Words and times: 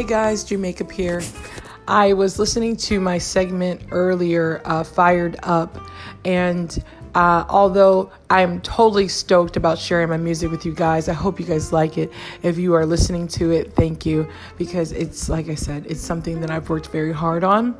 Hey 0.00 0.06
guys, 0.06 0.44
Dream 0.44 0.62
Makeup 0.62 0.90
here. 0.90 1.20
I 1.86 2.14
was 2.14 2.38
listening 2.38 2.74
to 2.88 3.00
my 3.00 3.18
segment 3.18 3.82
earlier, 3.90 4.62
uh, 4.64 4.82
Fired 4.82 5.38
Up, 5.42 5.78
and 6.24 6.82
uh, 7.14 7.44
although 7.50 8.10
I'm 8.30 8.62
totally 8.62 9.08
stoked 9.08 9.58
about 9.58 9.78
sharing 9.78 10.08
my 10.08 10.16
music 10.16 10.50
with 10.50 10.64
you 10.64 10.74
guys, 10.74 11.10
I 11.10 11.12
hope 11.12 11.38
you 11.38 11.44
guys 11.44 11.70
like 11.70 11.98
it. 11.98 12.10
If 12.42 12.56
you 12.56 12.72
are 12.72 12.86
listening 12.86 13.28
to 13.28 13.50
it, 13.50 13.74
thank 13.74 14.06
you 14.06 14.26
because 14.56 14.92
it's, 14.92 15.28
like 15.28 15.50
I 15.50 15.54
said, 15.54 15.84
it's 15.86 16.00
something 16.00 16.40
that 16.40 16.50
I've 16.50 16.70
worked 16.70 16.86
very 16.86 17.12
hard 17.12 17.44
on. 17.44 17.76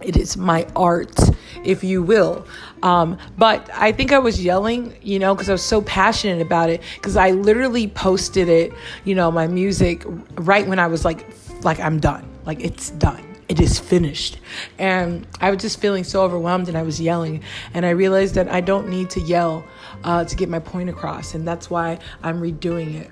It 0.00 0.16
is 0.16 0.36
my 0.36 0.66
art, 0.76 1.18
if 1.64 1.82
you 1.82 2.02
will. 2.02 2.46
Um, 2.82 3.18
but 3.36 3.68
I 3.74 3.92
think 3.92 4.12
I 4.12 4.18
was 4.18 4.42
yelling, 4.42 4.96
you 5.02 5.18
know, 5.18 5.34
because 5.34 5.48
I 5.48 5.52
was 5.52 5.62
so 5.62 5.82
passionate 5.82 6.40
about 6.40 6.70
it. 6.70 6.82
Because 6.94 7.16
I 7.16 7.32
literally 7.32 7.88
posted 7.88 8.48
it, 8.48 8.72
you 9.04 9.14
know, 9.14 9.30
my 9.30 9.48
music 9.48 10.04
right 10.36 10.66
when 10.66 10.78
I 10.78 10.86
was 10.86 11.04
like, 11.04 11.26
like 11.62 11.80
I'm 11.80 11.98
done, 11.98 12.24
like 12.44 12.60
it's 12.60 12.90
done 12.90 13.24
it 13.48 13.60
is 13.60 13.78
finished. 13.78 14.38
And 14.78 15.26
I 15.40 15.50
was 15.50 15.60
just 15.60 15.80
feeling 15.80 16.04
so 16.04 16.22
overwhelmed 16.22 16.68
and 16.68 16.76
I 16.76 16.82
was 16.82 17.00
yelling. 17.00 17.42
And 17.74 17.84
I 17.84 17.90
realized 17.90 18.34
that 18.34 18.48
I 18.48 18.60
don't 18.60 18.88
need 18.88 19.10
to 19.10 19.20
yell 19.20 19.64
uh, 20.04 20.24
to 20.24 20.36
get 20.36 20.48
my 20.48 20.58
point 20.58 20.90
across. 20.90 21.34
And 21.34 21.48
that's 21.48 21.70
why 21.70 21.98
I'm 22.22 22.40
redoing 22.40 22.94
it. 22.94 23.10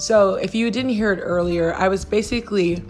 So 0.00 0.34
if 0.34 0.54
you 0.54 0.70
didn't 0.70 0.92
hear 0.92 1.12
it 1.12 1.20
earlier, 1.20 1.74
I 1.74 1.88
was 1.88 2.04
basically 2.04 2.82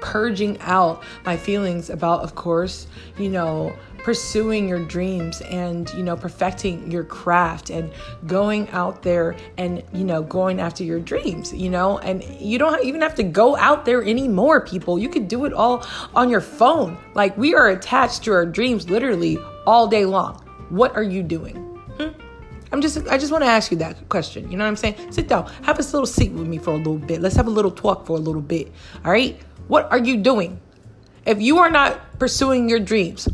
purging 0.00 0.58
out 0.60 1.02
my 1.24 1.36
feelings 1.36 1.90
about, 1.90 2.22
of 2.22 2.34
course, 2.34 2.86
you 3.18 3.28
know, 3.28 3.76
pursuing 3.98 4.66
your 4.66 4.82
dreams 4.86 5.42
and 5.42 5.90
you 5.90 6.02
know 6.02 6.16
perfecting 6.16 6.90
your 6.90 7.04
craft 7.04 7.68
and 7.68 7.92
going 8.26 8.66
out 8.70 9.02
there 9.02 9.36
and 9.58 9.84
you 9.92 10.04
know 10.04 10.22
going 10.22 10.58
after 10.58 10.82
your 10.82 10.98
dreams 10.98 11.52
you 11.52 11.70
know? 11.70 11.98
And 11.98 12.24
you 12.40 12.58
don't 12.58 12.82
even 12.84 13.00
have 13.02 13.14
to 13.16 13.22
go 13.22 13.56
out 13.56 13.84
there 13.84 14.02
anymore 14.02 14.60
people. 14.60 14.98
You 14.98 15.08
could 15.08 15.28
do 15.28 15.44
it 15.44 15.52
all 15.52 15.86
on 16.14 16.30
your 16.30 16.40
phone. 16.40 16.98
Like 17.14 17.36
we 17.36 17.54
are 17.54 17.68
attached 17.68 18.24
to 18.24 18.32
our 18.32 18.46
dreams 18.46 18.88
literally 18.88 19.38
all 19.66 19.86
day 19.86 20.04
long. 20.04 20.36
What 20.70 20.96
are 20.96 21.02
you 21.02 21.22
doing? 21.22 21.69
I'm 22.72 22.80
just 22.80 22.98
I 23.08 23.18
just 23.18 23.32
want 23.32 23.42
to 23.42 23.48
ask 23.48 23.70
you 23.70 23.76
that 23.78 24.08
question. 24.08 24.50
You 24.50 24.56
know 24.56 24.64
what 24.64 24.68
I'm 24.68 24.76
saying? 24.76 25.12
Sit 25.12 25.28
down, 25.28 25.50
have 25.62 25.78
a 25.78 25.82
little 25.82 26.06
seat 26.06 26.32
with 26.32 26.46
me 26.46 26.58
for 26.58 26.72
a 26.72 26.76
little 26.76 26.98
bit. 26.98 27.20
Let's 27.20 27.36
have 27.36 27.46
a 27.46 27.50
little 27.50 27.70
talk 27.70 28.06
for 28.06 28.16
a 28.16 28.20
little 28.20 28.42
bit. 28.42 28.72
All 29.04 29.10
right? 29.10 29.40
What 29.68 29.90
are 29.90 29.98
you 29.98 30.16
doing? 30.16 30.60
If 31.26 31.40
you 31.40 31.58
are 31.58 31.70
not 31.70 32.18
pursuing 32.18 32.68
your 32.68 32.80
dreams, 32.80 33.28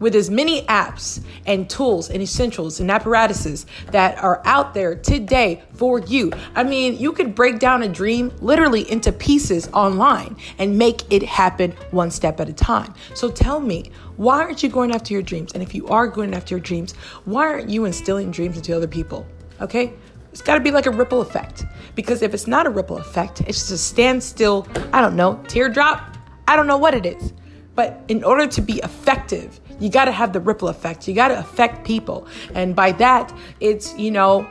with 0.00 0.16
as 0.16 0.30
many 0.30 0.62
apps 0.62 1.22
and 1.46 1.70
tools 1.70 2.10
and 2.10 2.20
essentials 2.20 2.80
and 2.80 2.90
apparatuses 2.90 3.66
that 3.92 4.18
are 4.18 4.42
out 4.44 4.74
there 4.74 4.96
today 4.96 5.62
for 5.74 6.00
you. 6.00 6.32
I 6.56 6.64
mean, 6.64 6.98
you 6.98 7.12
could 7.12 7.34
break 7.34 7.60
down 7.60 7.84
a 7.84 7.88
dream 7.88 8.32
literally 8.40 8.90
into 8.90 9.12
pieces 9.12 9.68
online 9.68 10.36
and 10.58 10.76
make 10.76 11.02
it 11.12 11.22
happen 11.22 11.72
one 11.92 12.10
step 12.10 12.40
at 12.40 12.48
a 12.48 12.52
time. 12.52 12.92
So 13.14 13.30
tell 13.30 13.60
me, 13.60 13.92
why 14.16 14.38
aren't 14.38 14.62
you 14.62 14.68
going 14.68 14.92
after 14.92 15.12
your 15.12 15.22
dreams? 15.22 15.52
And 15.52 15.62
if 15.62 15.74
you 15.74 15.86
are 15.88 16.08
going 16.08 16.34
after 16.34 16.54
your 16.54 16.60
dreams, 16.60 16.92
why 17.24 17.46
aren't 17.46 17.70
you 17.70 17.84
instilling 17.84 18.30
dreams 18.30 18.56
into 18.56 18.74
other 18.74 18.88
people? 18.88 19.26
Okay? 19.60 19.92
It's 20.32 20.42
got 20.42 20.54
to 20.54 20.60
be 20.60 20.70
like 20.70 20.86
a 20.86 20.90
ripple 20.90 21.20
effect. 21.20 21.64
Because 21.94 22.22
if 22.22 22.34
it's 22.34 22.46
not 22.46 22.66
a 22.66 22.70
ripple 22.70 22.98
effect, 22.98 23.40
it's 23.42 23.58
just 23.58 23.72
a 23.72 23.78
standstill, 23.78 24.66
I 24.92 25.00
don't 25.00 25.16
know, 25.16 25.42
teardrop. 25.48 26.16
I 26.46 26.56
don't 26.56 26.66
know 26.66 26.78
what 26.78 26.94
it 26.94 27.04
is. 27.04 27.32
But 27.74 28.02
in 28.08 28.24
order 28.24 28.46
to 28.46 28.60
be 28.60 28.78
effective, 28.80 29.60
you 29.80 29.88
got 29.88 30.04
to 30.04 30.12
have 30.12 30.32
the 30.32 30.40
ripple 30.40 30.68
effect. 30.68 31.08
You 31.08 31.14
got 31.14 31.28
to 31.28 31.38
affect 31.38 31.84
people. 31.84 32.26
And 32.54 32.76
by 32.76 32.92
that, 32.92 33.32
it's, 33.58 33.96
you 33.98 34.10
know, 34.10 34.48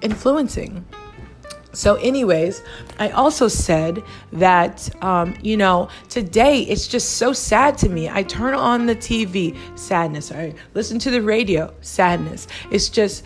influencing. 0.00 0.86
So, 1.72 1.96
anyways, 1.96 2.62
I 2.98 3.10
also 3.10 3.46
said 3.46 4.02
that, 4.32 4.90
um, 5.04 5.36
you 5.42 5.56
know, 5.56 5.88
today 6.08 6.62
it's 6.62 6.88
just 6.88 7.18
so 7.18 7.32
sad 7.32 7.76
to 7.78 7.88
me. 7.88 8.08
I 8.08 8.22
turn 8.22 8.54
on 8.54 8.86
the 8.86 8.96
TV, 8.96 9.56
sadness. 9.78 10.32
I 10.32 10.54
listen 10.74 10.98
to 11.00 11.10
the 11.10 11.20
radio, 11.20 11.72
sadness. 11.82 12.48
It's 12.70 12.88
just, 12.88 13.24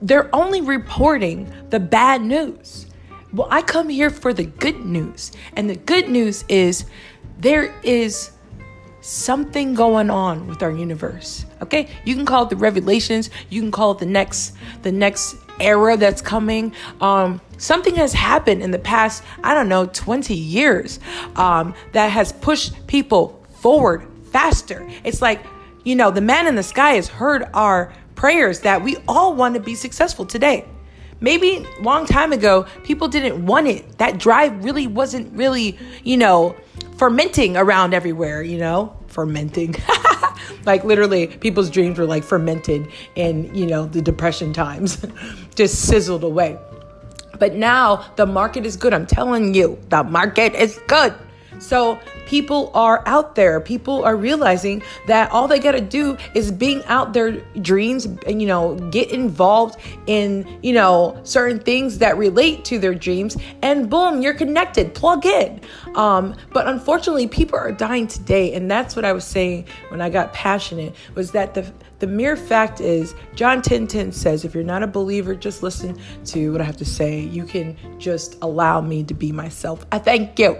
they're 0.00 0.34
only 0.34 0.60
reporting 0.60 1.52
the 1.70 1.78
bad 1.78 2.22
news. 2.22 2.86
Well, 3.32 3.48
I 3.50 3.62
come 3.62 3.88
here 3.88 4.10
for 4.10 4.32
the 4.32 4.44
good 4.44 4.84
news. 4.84 5.32
And 5.54 5.68
the 5.68 5.76
good 5.76 6.08
news 6.08 6.44
is 6.48 6.86
there 7.38 7.74
is 7.82 8.30
something 9.04 9.74
going 9.74 10.10
on 10.10 10.46
with 10.46 10.62
our 10.62 10.70
universe. 10.70 11.44
Okay? 11.62 11.88
You 12.04 12.14
can 12.14 12.24
call 12.24 12.44
it 12.44 12.50
the 12.50 12.56
revelations, 12.56 13.30
you 13.50 13.60
can 13.60 13.70
call 13.70 13.92
it 13.92 13.98
the 13.98 14.06
next 14.06 14.54
the 14.82 14.92
next 14.92 15.36
era 15.60 15.96
that's 15.96 16.22
coming. 16.22 16.72
Um, 17.00 17.40
something 17.58 17.94
has 17.96 18.12
happened 18.12 18.62
in 18.62 18.70
the 18.70 18.78
past, 18.78 19.22
I 19.42 19.54
don't 19.54 19.68
know, 19.68 19.86
20 19.86 20.34
years 20.34 21.00
um, 21.36 21.74
that 21.92 22.08
has 22.08 22.32
pushed 22.32 22.86
people 22.86 23.44
forward 23.56 24.06
faster. 24.32 24.88
It's 25.04 25.22
like, 25.22 25.44
you 25.84 25.94
know, 25.94 26.10
the 26.10 26.20
man 26.20 26.46
in 26.46 26.54
the 26.56 26.62
sky 26.62 26.94
has 26.94 27.08
heard 27.08 27.44
our 27.54 27.92
prayers 28.14 28.60
that 28.60 28.82
we 28.82 28.96
all 29.06 29.34
want 29.34 29.54
to 29.54 29.60
be 29.60 29.74
successful 29.74 30.24
today. 30.26 30.64
Maybe 31.20 31.66
long 31.80 32.06
time 32.06 32.32
ago, 32.32 32.66
people 32.82 33.08
didn't 33.08 33.46
want 33.46 33.68
it. 33.68 33.98
That 33.98 34.18
drive 34.18 34.64
really 34.64 34.86
wasn't 34.86 35.32
really, 35.36 35.78
you 36.02 36.16
know, 36.16 36.56
fermenting 36.96 37.56
around 37.56 37.94
everywhere, 37.94 38.42
you 38.42 38.58
know, 38.58 38.96
fermenting. 39.08 39.74
like 40.64 40.84
literally 40.84 41.26
people's 41.26 41.70
dreams 41.70 41.98
were 41.98 42.06
like 42.06 42.24
fermented 42.24 42.88
in, 43.14 43.54
you 43.54 43.66
know, 43.66 43.86
the 43.86 44.02
depression 44.02 44.52
times, 44.52 45.04
just 45.54 45.86
sizzled 45.86 46.24
away. 46.24 46.58
But 47.38 47.54
now 47.54 48.06
the 48.16 48.26
market 48.26 48.64
is 48.64 48.76
good. 48.76 48.94
I'm 48.94 49.06
telling 49.06 49.54
you, 49.54 49.78
the 49.88 50.04
market 50.04 50.54
is 50.54 50.78
good. 50.86 51.14
So 51.58 51.98
people 52.26 52.70
are 52.74 53.02
out 53.06 53.34
there. 53.34 53.60
People 53.60 54.04
are 54.04 54.16
realizing 54.16 54.82
that 55.06 55.30
all 55.30 55.48
they 55.48 55.58
got 55.58 55.72
to 55.72 55.80
do 55.80 56.16
is 56.34 56.50
being 56.50 56.84
out 56.86 57.12
their 57.12 57.32
dreams 57.60 58.04
and, 58.04 58.40
you 58.40 58.48
know, 58.48 58.76
get 58.90 59.10
involved 59.10 59.78
in, 60.06 60.58
you 60.62 60.72
know, 60.72 61.18
certain 61.24 61.58
things 61.58 61.98
that 61.98 62.16
relate 62.16 62.64
to 62.66 62.78
their 62.78 62.94
dreams. 62.94 63.36
And 63.62 63.88
boom, 63.88 64.22
you're 64.22 64.34
connected. 64.34 64.94
Plug 64.94 65.26
in. 65.26 65.60
Um, 65.94 66.34
but 66.52 66.66
unfortunately, 66.66 67.28
people 67.28 67.58
are 67.58 67.72
dying 67.72 68.06
today. 68.06 68.54
And 68.54 68.70
that's 68.70 68.96
what 68.96 69.04
I 69.04 69.12
was 69.12 69.24
saying 69.24 69.66
when 69.88 70.00
I 70.00 70.10
got 70.10 70.32
passionate 70.32 70.94
was 71.14 71.32
that 71.32 71.54
the, 71.54 71.70
the 72.00 72.06
mere 72.06 72.36
fact 72.36 72.80
is, 72.80 73.14
John 73.34 73.62
10 73.62 73.86
10 73.86 74.12
says, 74.12 74.44
if 74.44 74.54
you're 74.54 74.64
not 74.64 74.82
a 74.82 74.86
believer, 74.86 75.34
just 75.34 75.62
listen 75.62 75.98
to 76.26 76.52
what 76.52 76.60
I 76.60 76.64
have 76.64 76.76
to 76.78 76.84
say. 76.84 77.20
You 77.20 77.44
can 77.44 77.76
just 77.98 78.36
allow 78.42 78.80
me 78.80 79.04
to 79.04 79.14
be 79.14 79.32
myself. 79.32 79.86
I 79.92 79.98
thank 79.98 80.38
you. 80.38 80.58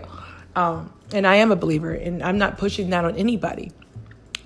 Um, 0.57 0.93
and 1.13 1.27
I 1.27 1.37
am 1.37 1.53
a 1.53 1.57
believer, 1.57 1.93
and 1.93 2.23
I'm 2.23 2.39
not 2.39 2.59
pushing 2.59 2.91
that 2.91 3.05
on 3.05 3.17
anybody. 3.17 3.73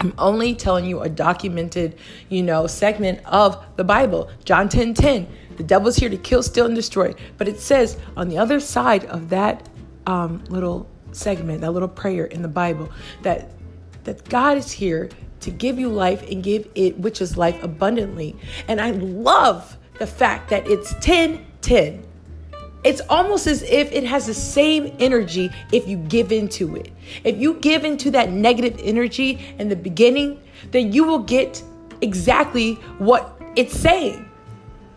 I'm 0.01 0.15
only 0.17 0.55
telling 0.55 0.85
you 0.85 1.01
a 1.01 1.09
documented, 1.09 1.97
you 2.29 2.43
know, 2.43 2.67
segment 2.67 3.21
of 3.25 3.63
the 3.77 3.85
Bible. 3.85 4.31
John 4.45 4.69
10 4.69 4.95
10. 4.95 5.27
The 5.57 5.65
devil's 5.65 5.97
here 5.97 6.09
to 6.09 6.17
kill, 6.17 6.43
steal, 6.43 6.67
and 6.67 6.75
destroy. 6.75 7.15
But 7.37 7.49
it 7.49 7.59
says 7.59 7.99
on 8.17 8.29
the 8.29 8.39
other 8.39 8.61
side 8.61 9.05
of 9.07 9.31
that 9.31 9.69
um, 10.07 10.45
little 10.49 10.89
segment, 11.11 11.63
that 11.63 11.73
little 11.73 11.89
prayer 11.89 12.27
in 12.27 12.43
the 12.43 12.49
Bible, 12.49 12.91
that 13.23 13.51
that 14.05 14.27
God 14.29 14.57
is 14.57 14.71
here 14.71 15.11
to 15.41 15.51
give 15.51 15.79
you 15.79 15.89
life 15.89 16.23
and 16.31 16.43
give 16.43 16.69
it, 16.75 16.99
which 16.99 17.21
is 17.21 17.37
life 17.37 17.63
abundantly. 17.63 18.37
And 18.69 18.81
I 18.81 18.93
love 18.93 19.77
the 19.99 20.07
fact 20.07 20.51
that 20.51 20.67
it's 20.69 20.95
10 21.01 21.45
10 21.61 22.05
it's 22.85 23.01
almost 23.09 23.47
as 23.47 23.63
if 23.63 23.93
it 23.93 24.05
has 24.05 24.27
the 24.27 24.35
same 24.35 24.95
energy 25.01 25.51
if 25.73 25.89
you 25.89 25.97
give 25.97 26.31
into 26.31 26.77
it. 26.77 26.93
If 27.25 27.39
you 27.39 27.55
give 27.55 27.85
into 27.85 28.11
that 28.13 28.31
negative 28.31 28.81
energy 28.83 29.41
in 29.59 29.69
the 29.69 29.77
beginning, 29.77 30.41
then 30.71 30.93
you 30.93 31.05
will 31.05 31.19
get 31.19 31.63
exactly 32.01 32.75
what 32.99 33.41
it's 33.57 33.75
saying. 33.77 34.25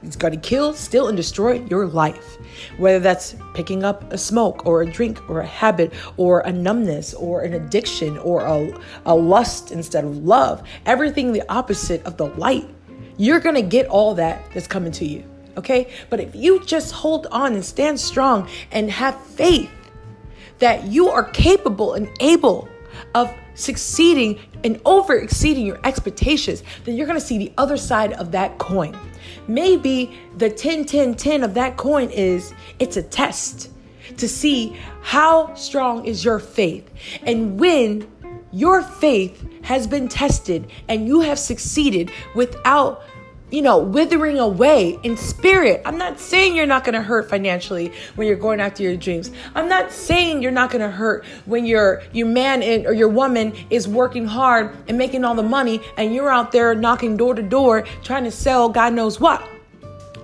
It's 0.04 0.16
going 0.16 0.34
to 0.34 0.40
kill, 0.40 0.74
steal, 0.74 1.08
and 1.08 1.18
destroy 1.18 1.64
your 1.66 1.86
life. 1.86 2.38
Whether 2.78 3.00
that's 3.00 3.36
picking 3.54 3.84
up 3.84 4.12
a 4.12 4.18
smoke 4.18 4.66
or 4.66 4.82
a 4.82 4.92
drink 4.92 5.30
or 5.30 5.42
a 5.42 5.46
habit 5.46 5.94
or 6.18 6.42
a 6.42 6.52
numbness 6.52 7.14
or 7.14 7.42
an 7.42 7.54
addiction 7.54 8.18
or 8.20 8.46
a, 8.46 8.74
a 9.06 9.16
lust 9.16 9.72
instead 9.72 10.04
of 10.04 10.18
love, 10.18 10.68
everything 10.86 11.34
the 11.34 11.44
opposite 11.50 12.04
of 12.04 12.18
the 12.18 12.26
light, 12.26 12.68
you're 13.18 13.40
going 13.40 13.56
to 13.56 13.62
get 13.62 13.86
all 13.88 14.16
that 14.16 14.44
that's 14.54 14.68
coming 14.68 14.92
to 14.94 15.06
you 15.06 15.24
okay? 15.62 15.92
But 16.10 16.20
if 16.20 16.36
you 16.36 16.64
just 16.66 16.92
hold 16.92 17.28
on 17.32 17.54
and 17.54 17.64
stand 17.64 18.00
strong 18.00 18.48
and 18.72 18.92
have 18.92 19.20
faith 19.22 19.72
that 20.60 20.86
you 20.86 21.10
are 21.10 21.24
capable 21.24 21.94
and 21.94 22.10
able 22.20 22.68
of 23.16 23.34
succeeding 23.56 24.40
and 24.64 24.80
over 24.86 25.16
exceeding 25.16 25.66
your 25.66 25.80
expectations, 25.84 26.64
then 26.86 26.96
you're 26.96 27.08
gonna 27.08 27.20
see 27.20 27.38
the 27.38 27.52
other 27.58 27.78
side 27.78 28.14
of 28.14 28.32
that 28.32 28.58
coin. 28.58 28.98
Maybe 29.48 30.18
the 30.38 30.50
10 30.50 30.86
10 30.86 31.16
10 31.16 31.44
of 31.44 31.54
that 31.56 31.78
coin 31.78 32.10
is 32.10 32.54
it's 32.80 32.98
a 32.98 33.04
test 33.04 33.70
to 34.18 34.28
see 34.28 34.78
how 35.02 35.54
strong 35.56 36.06
is 36.06 36.24
your 36.24 36.40
faith. 36.40 36.90
And 37.24 37.60
when 37.60 38.08
your 38.52 38.82
faith 38.82 39.48
has 39.64 39.88
been 39.88 40.08
tested 40.08 40.70
and 40.88 41.08
you 41.08 41.22
have 41.22 41.40
succeeded 41.40 42.12
without 42.36 43.04
you 43.52 43.62
know, 43.62 43.78
withering 43.78 44.40
away 44.40 44.98
in 45.04 45.18
spirit. 45.18 45.82
I'm 45.86 45.98
not 45.98 46.20
saying 46.20 46.56
you're 46.56 46.66
not 46.66 46.84
going 46.84 46.96
to 46.96 47.02
hurt 47.02 47.30
financially 47.30 47.92
when 48.16 48.28
you're 48.28 48.38
going 48.38 48.60
after 48.60 48.82
your 48.82 48.96
dreams. 48.96 49.30
I'm 49.54 49.68
not 49.68 49.92
saying 49.92 50.42
you're 50.42 50.52
not 50.52 50.72
going 50.72 50.82
to 50.82 50.90
hurt 50.90 51.26
when 51.46 51.66
your 51.66 52.02
your 52.14 52.28
man 52.28 52.64
or 52.86 52.94
your 52.94 53.10
woman 53.10 53.54
is 53.70 53.88
working 53.88 54.26
hard 54.26 54.76
and 54.88 54.98
making 54.98 55.26
all 55.26 55.36
the 55.36 55.44
money 55.44 55.82
and 55.98 56.16
you're 56.16 56.32
out 56.32 56.52
there 56.52 56.74
knocking 56.74 57.18
door 57.18 57.36
to 57.36 57.44
door 57.44 57.84
trying 58.04 58.24
to 58.24 58.32
sell 58.32 58.70
God 58.70 58.94
knows 58.94 59.20
what. 59.20 59.48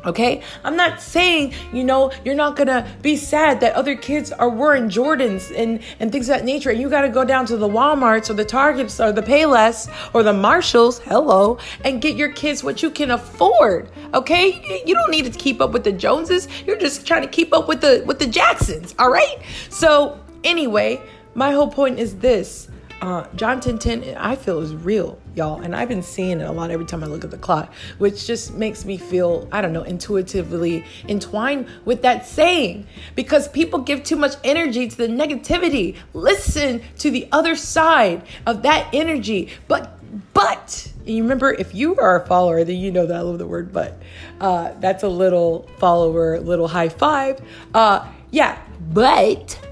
Okay? 0.08 0.42
I'm 0.64 0.76
not 0.76 1.02
saying, 1.02 1.54
you 1.74 1.84
know, 1.84 2.12
you're 2.26 2.36
not 2.36 2.56
gonna 2.56 2.88
be 3.02 3.18
sad 3.18 3.60
that 3.60 3.76
other 3.76 3.96
kids 3.96 4.32
are 4.32 4.50
wearing 4.50 4.90
Jordans 4.90 5.56
and, 5.56 5.82
and 6.00 6.12
things 6.12 6.30
of 6.30 6.38
that 6.38 6.46
nature. 6.46 6.70
And 6.72 6.82
you 6.82 6.90
gotta 6.90 7.10
go 7.10 7.24
down 7.24 7.46
to 7.48 7.58
the 7.58 7.68
Walmarts 7.68 8.30
or 8.30 8.34
the 8.34 8.46
Targets 8.46 9.00
or 9.00 9.12
the 9.12 9.22
Payless 9.22 9.90
or 10.14 10.24
the 10.24 10.34
Marshalls, 10.34 11.00
hello, 11.00 11.60
and 11.84 12.02
get 12.02 12.16
your 12.16 12.32
kids 12.32 12.64
what 12.64 12.82
you 12.82 12.90
can 12.90 13.12
afford. 13.12 13.90
Okay? 14.14 14.82
You 14.86 14.96
don't 14.96 15.12
need 15.12 15.32
to 15.32 15.38
keep 15.38 15.62
up 15.62 15.72
with 15.72 15.84
the 15.84 15.92
Joneses. 15.92 16.48
You're 16.66 16.78
just 16.78 17.06
trying 17.06 17.24
to 17.24 17.28
keep 17.28 17.54
up 17.54 17.68
with 17.68 17.82
the 17.82 18.04
with 18.06 18.20
the 18.20 18.28
Jacksons, 18.28 18.96
all 18.98 19.12
right? 19.12 19.38
So 19.70 20.20
anyway, 20.44 21.02
my 21.36 21.52
whole 21.52 21.70
point 21.70 22.00
is 22.00 22.16
this 22.18 22.70
uh, 23.02 23.28
John 23.36 23.60
10 23.60 23.78
10, 23.78 24.16
I 24.18 24.36
feel 24.36 24.60
is 24.60 24.74
real, 24.74 25.20
y'all. 25.36 25.62
And 25.62 25.76
I've 25.76 25.88
been 25.88 26.02
seeing 26.02 26.40
it 26.40 26.44
a 26.44 26.52
lot 26.52 26.72
every 26.72 26.86
time 26.86 27.04
I 27.04 27.08
look 27.08 27.24
at 27.24 27.32
the 27.32 27.38
clock, 27.38 27.72
which 28.00 28.26
just 28.26 28.56
makes 28.56 28.86
me 28.86 28.98
feel, 28.98 29.48
I 29.52 29.62
don't 29.62 29.74
know, 29.74 29.84
intuitively 29.84 30.84
entwined 31.08 31.68
with 31.86 32.02
that 32.02 32.26
saying 32.26 32.88
because 33.16 33.48
people 33.48 33.80
give 33.80 34.04
too 34.04 34.16
much 34.16 34.34
energy 34.44 34.88
to 34.88 34.98
the 34.98 35.08
negativity. 35.08 35.96
Listen 36.14 36.82
to 37.00 37.12
the 37.12 37.28
other 37.32 37.56
side 37.56 38.24
of 38.48 38.64
that 38.64 38.90
energy. 38.94 39.50
But, 39.68 40.00
but, 40.34 40.92
you 41.06 41.22
remember 41.22 41.54
if 41.54 41.76
you 41.76 41.96
are 41.98 42.24
a 42.24 42.26
follower, 42.26 42.64
then 42.64 42.78
you 42.78 42.92
know 42.92 43.06
that 43.06 43.16
I 43.16 43.22
love 43.22 43.38
the 43.38 43.48
word 43.48 43.72
but. 43.72 44.02
Uh, 44.42 44.74
that's 44.80 45.04
a 45.04 45.10
little 45.10 45.70
follower, 45.78 46.40
little 46.40 46.68
high 46.68 46.90
five. 46.90 47.40
Uh, 47.74 48.08
yeah, 48.32 48.62
but 48.92 49.67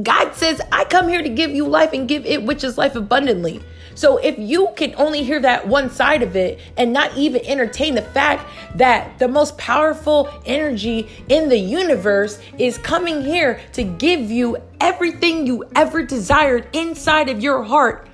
God 0.00 0.34
says, 0.34 0.60
I 0.70 0.84
come 0.84 1.08
here 1.08 1.22
to 1.22 1.28
give 1.28 1.50
you 1.50 1.66
life 1.66 1.92
and 1.92 2.08
give 2.08 2.24
it 2.24 2.42
which 2.42 2.64
is 2.64 2.78
life 2.78 2.96
abundantly. 2.96 3.62
So 3.94 4.16
if 4.16 4.38
you 4.38 4.70
can 4.74 4.94
only 4.96 5.22
hear 5.22 5.38
that 5.40 5.68
one 5.68 5.90
side 5.90 6.22
of 6.22 6.34
it 6.34 6.60
and 6.78 6.94
not 6.94 7.14
even 7.16 7.44
entertain 7.44 7.94
the 7.94 8.02
fact 8.02 8.48
that 8.76 9.18
the 9.18 9.28
most 9.28 9.58
powerful 9.58 10.30
energy 10.46 11.08
in 11.28 11.50
the 11.50 11.58
universe 11.58 12.40
is 12.58 12.78
coming 12.78 13.22
here 13.22 13.60
to 13.72 13.82
give 13.84 14.30
you 14.30 14.56
everything 14.80 15.46
you 15.46 15.64
ever 15.76 16.02
desired 16.02 16.68
inside 16.72 17.28
of 17.28 17.42
your 17.42 17.62
heart, 17.62 18.08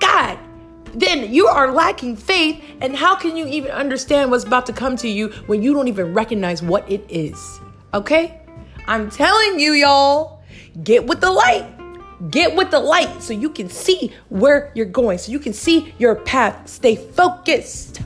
God, 0.00 0.38
then 0.92 1.32
you 1.32 1.46
are 1.46 1.72
lacking 1.72 2.16
faith. 2.16 2.62
And 2.82 2.94
how 2.94 3.16
can 3.16 3.38
you 3.38 3.46
even 3.46 3.70
understand 3.70 4.30
what's 4.30 4.44
about 4.44 4.66
to 4.66 4.74
come 4.74 4.96
to 4.96 5.08
you 5.08 5.28
when 5.46 5.62
you 5.62 5.72
don't 5.72 5.88
even 5.88 6.12
recognize 6.12 6.62
what 6.62 6.90
it 6.90 7.04
is? 7.08 7.60
Okay? 7.94 8.40
I'm 8.86 9.10
telling 9.10 9.58
you, 9.58 9.72
y'all. 9.72 10.35
Get 10.82 11.06
with 11.06 11.20
the 11.20 11.30
light. 11.30 11.66
Get 12.30 12.54
with 12.54 12.70
the 12.70 12.80
light 12.80 13.22
so 13.22 13.32
you 13.32 13.50
can 13.50 13.68
see 13.68 14.12
where 14.28 14.72
you're 14.74 14.86
going, 14.86 15.18
so 15.18 15.32
you 15.32 15.38
can 15.38 15.52
see 15.52 15.94
your 15.98 16.14
path. 16.14 16.68
Stay 16.68 16.96
focused 16.96 18.02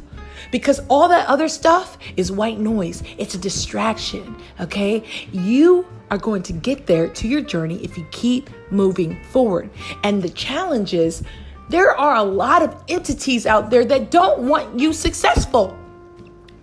because 0.51 0.81
all 0.89 1.09
that 1.09 1.29
other 1.29 1.49
stuff 1.49 1.97
is 2.17 2.33
white 2.33 2.59
noise. 2.59 3.03
It's 3.19 3.35
a 3.35 3.39
distraction, 3.39 4.37
okay? 4.61 5.05
You 5.33 5.87
are 6.11 6.19
going 6.19 6.43
to 6.45 6.53
get 6.53 6.87
there 6.87 7.09
to 7.09 7.29
your 7.29 7.41
journey 7.41 7.83
if 7.85 7.97
you 7.97 8.07
keep 8.11 8.51
moving 8.71 9.23
forward. 9.25 9.71
And 10.03 10.23
the 10.23 10.31
challenge 10.31 10.93
is 10.93 11.23
there 11.69 11.97
are 11.97 12.17
a 12.17 12.23
lot 12.23 12.63
of 12.63 12.83
entities 12.89 13.47
out 13.47 13.71
there 13.71 13.85
that 13.85 14.11
don't 14.11 14.49
want 14.49 14.79
you 14.79 14.93
successful. 14.93 15.77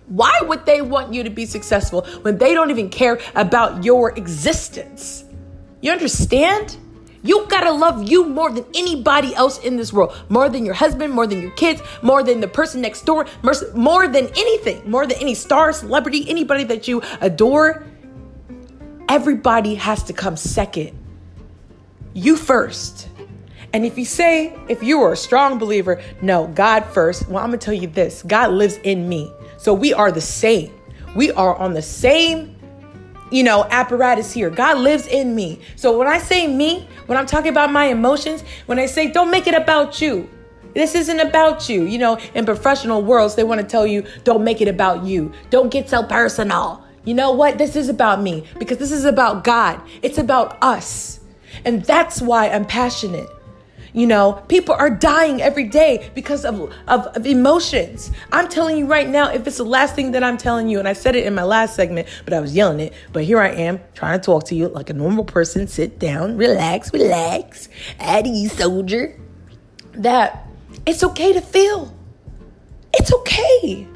Why 0.06 0.38
would 0.42 0.64
they 0.64 0.82
want 0.82 1.12
you 1.12 1.22
to 1.22 1.30
be 1.30 1.46
successful 1.46 2.06
when 2.22 2.38
they 2.38 2.54
don't 2.54 2.70
even 2.70 2.88
care 2.88 3.18
about 3.34 3.84
your 3.84 4.16
existence? 4.18 5.24
You 5.80 5.92
understand? 5.92 6.76
You 7.22 7.46
gotta 7.48 7.72
love 7.72 8.08
you 8.08 8.24
more 8.24 8.50
than 8.50 8.64
anybody 8.74 9.34
else 9.34 9.58
in 9.58 9.76
this 9.76 9.92
world. 9.92 10.16
More 10.28 10.48
than 10.48 10.64
your 10.64 10.74
husband, 10.74 11.12
more 11.12 11.26
than 11.26 11.42
your 11.42 11.50
kids, 11.52 11.82
more 12.02 12.22
than 12.22 12.40
the 12.40 12.48
person 12.48 12.80
next 12.80 13.04
door, 13.04 13.26
more 13.74 14.08
than 14.08 14.28
anything, 14.36 14.88
more 14.88 15.06
than 15.06 15.18
any 15.18 15.34
star, 15.34 15.72
celebrity, 15.72 16.28
anybody 16.28 16.64
that 16.64 16.86
you 16.86 17.02
adore. 17.20 17.84
Everybody 19.08 19.74
has 19.76 20.02
to 20.04 20.12
come 20.12 20.36
second. 20.36 20.96
You 22.14 22.36
first. 22.36 23.08
And 23.72 23.84
if 23.84 23.98
you 23.98 24.04
say, 24.04 24.56
if 24.68 24.82
you 24.82 25.00
are 25.02 25.12
a 25.12 25.16
strong 25.16 25.58
believer, 25.58 26.00
no, 26.22 26.46
God 26.46 26.84
first, 26.86 27.28
well, 27.28 27.42
I'm 27.42 27.50
gonna 27.50 27.58
tell 27.58 27.74
you 27.74 27.88
this 27.88 28.22
God 28.22 28.52
lives 28.52 28.78
in 28.84 29.08
me. 29.08 29.32
So 29.58 29.74
we 29.74 29.92
are 29.92 30.12
the 30.12 30.20
same. 30.20 30.72
We 31.14 31.32
are 31.32 31.56
on 31.56 31.74
the 31.74 31.82
same 31.82 32.57
you 33.30 33.42
know, 33.42 33.64
apparatus 33.70 34.32
here. 34.32 34.50
God 34.50 34.78
lives 34.78 35.06
in 35.06 35.34
me. 35.34 35.60
So 35.76 35.96
when 35.98 36.08
I 36.08 36.18
say 36.18 36.46
me, 36.46 36.88
when 37.06 37.18
I'm 37.18 37.26
talking 37.26 37.50
about 37.50 37.72
my 37.72 37.86
emotions, 37.86 38.42
when 38.66 38.78
I 38.78 38.86
say 38.86 39.10
don't 39.10 39.30
make 39.30 39.46
it 39.46 39.54
about 39.54 40.00
you, 40.00 40.28
this 40.74 40.94
isn't 40.94 41.20
about 41.20 41.68
you. 41.68 41.84
You 41.84 41.98
know, 41.98 42.18
in 42.34 42.44
professional 42.44 43.02
worlds, 43.02 43.34
they 43.34 43.44
want 43.44 43.60
to 43.60 43.66
tell 43.66 43.86
you 43.86 44.04
don't 44.24 44.44
make 44.44 44.60
it 44.60 44.68
about 44.68 45.04
you. 45.04 45.32
Don't 45.50 45.70
get 45.70 45.88
so 45.88 46.02
personal. 46.02 46.84
You 47.04 47.14
know 47.14 47.32
what? 47.32 47.58
This 47.58 47.74
is 47.74 47.88
about 47.88 48.20
me 48.20 48.44
because 48.58 48.78
this 48.78 48.92
is 48.92 49.04
about 49.04 49.44
God. 49.44 49.80
It's 50.02 50.18
about 50.18 50.62
us. 50.62 51.20
And 51.64 51.84
that's 51.84 52.20
why 52.20 52.50
I'm 52.50 52.64
passionate. 52.64 53.28
You 53.92 54.06
know, 54.06 54.44
people 54.48 54.74
are 54.74 54.90
dying 54.90 55.40
every 55.40 55.64
day 55.64 56.10
because 56.14 56.44
of, 56.44 56.72
of, 56.88 57.06
of, 57.06 57.26
emotions. 57.26 58.10
I'm 58.32 58.48
telling 58.48 58.76
you 58.78 58.86
right 58.86 59.08
now, 59.08 59.30
if 59.30 59.46
it's 59.46 59.56
the 59.56 59.64
last 59.64 59.94
thing 59.94 60.12
that 60.12 60.22
I'm 60.22 60.36
telling 60.36 60.68
you, 60.68 60.78
and 60.78 60.86
I 60.86 60.92
said 60.92 61.16
it 61.16 61.26
in 61.26 61.34
my 61.34 61.44
last 61.44 61.74
segment, 61.74 62.08
but 62.24 62.32
I 62.34 62.40
was 62.40 62.54
yelling 62.54 62.80
it, 62.80 62.92
but 63.12 63.24
here 63.24 63.40
I 63.40 63.48
am 63.50 63.80
trying 63.94 64.18
to 64.18 64.24
talk 64.24 64.44
to 64.46 64.54
you 64.54 64.68
like 64.68 64.90
a 64.90 64.94
normal 64.94 65.24
person. 65.24 65.66
Sit 65.68 65.98
down, 65.98 66.36
relax, 66.36 66.92
relax, 66.92 67.68
at 67.98 68.26
ease, 68.26 68.52
soldier. 68.52 69.18
That 69.92 70.46
it's 70.86 71.02
okay 71.02 71.32
to 71.32 71.40
feel. 71.40 71.94
It's 72.94 73.12
okay. 73.12 73.86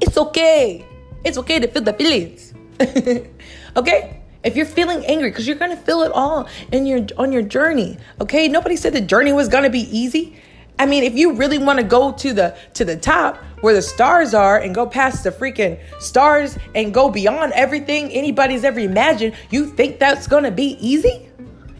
It's 0.00 0.16
okay. 0.16 0.84
It's 1.24 1.38
okay 1.38 1.58
to 1.60 1.68
feel 1.68 1.82
the 1.82 1.92
feelings. 1.92 2.54
okay? 3.76 4.21
If 4.44 4.56
you're 4.56 4.66
feeling 4.66 5.06
angry, 5.06 5.30
because 5.30 5.46
you're 5.46 5.56
gonna 5.56 5.76
feel 5.76 6.02
it 6.02 6.10
all 6.12 6.48
in 6.72 6.84
your 6.86 7.06
on 7.16 7.32
your 7.32 7.42
journey. 7.42 7.98
Okay, 8.20 8.48
nobody 8.48 8.76
said 8.76 8.92
the 8.92 9.00
journey 9.00 9.32
was 9.32 9.48
gonna 9.48 9.70
be 9.70 9.86
easy. 9.96 10.36
I 10.78 10.86
mean, 10.86 11.04
if 11.04 11.14
you 11.14 11.34
really 11.34 11.58
want 11.58 11.78
to 11.78 11.84
go 11.84 12.12
to 12.12 12.32
the 12.32 12.56
to 12.74 12.84
the 12.84 12.96
top 12.96 13.36
where 13.60 13.74
the 13.74 13.82
stars 13.82 14.34
are 14.34 14.58
and 14.58 14.74
go 14.74 14.84
past 14.84 15.22
the 15.22 15.30
freaking 15.30 15.78
stars 16.00 16.58
and 16.74 16.92
go 16.92 17.08
beyond 17.08 17.52
everything 17.52 18.10
anybody's 18.10 18.64
ever 18.64 18.80
imagined, 18.80 19.34
you 19.50 19.66
think 19.66 20.00
that's 20.00 20.26
gonna 20.26 20.50
be 20.50 20.76
easy? 20.80 21.28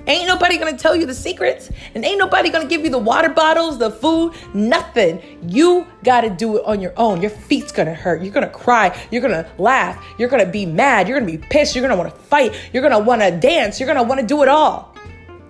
Ain't 0.07 0.27
nobody 0.27 0.59
gonna 0.59 0.77
tell 0.77 0.97
you 0.97 1.07
the 1.07 1.15
secrets, 1.15 1.71
and 1.95 2.05
ain't 2.05 2.19
nobody 2.19 2.51
gonna 2.51 2.67
give 2.67 2.83
you 2.83 2.91
the 2.91 2.99
water 2.99 3.29
bottles, 3.29 3.79
the 3.79 3.91
food, 3.91 4.35
nothing. 4.53 5.39
You 5.47 5.87
gotta 6.03 6.29
do 6.29 6.57
it 6.57 6.65
on 6.65 6.81
your 6.81 6.93
own. 6.97 7.23
Your 7.23 7.31
feet's 7.31 7.71
gonna 7.71 7.95
hurt. 7.95 8.23
You're 8.23 8.33
gonna 8.33 8.49
cry. 8.49 8.97
You're 9.13 9.23
gonna 9.23 9.47
laugh. 9.59 10.05
You're 10.19 10.29
gonna 10.29 10.47
be 10.47 10.67
mad. 10.67 11.07
You're 11.09 11.21
gonna 11.21 11.31
be 11.31 11.39
pissed. 11.39 11.77
You're 11.77 11.83
gonna 11.83 11.97
wanna 11.97 12.11
fight. 12.11 12.53
You're 12.73 12.83
gonna 12.83 12.99
wanna 12.99 13.31
dance. 13.39 13.79
You're 13.79 13.87
gonna 13.87 14.03
wanna 14.03 14.25
do 14.25 14.43
it 14.43 14.49
all. 14.49 14.95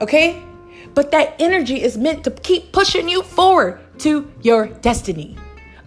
Okay? 0.02 0.42
But 0.94 1.10
that 1.12 1.36
energy 1.38 1.82
is 1.82 1.96
meant 1.96 2.24
to 2.24 2.30
keep 2.30 2.72
pushing 2.72 3.08
you 3.08 3.22
forward 3.22 3.80
to 4.00 4.30
your 4.42 4.66
destiny. 4.66 5.36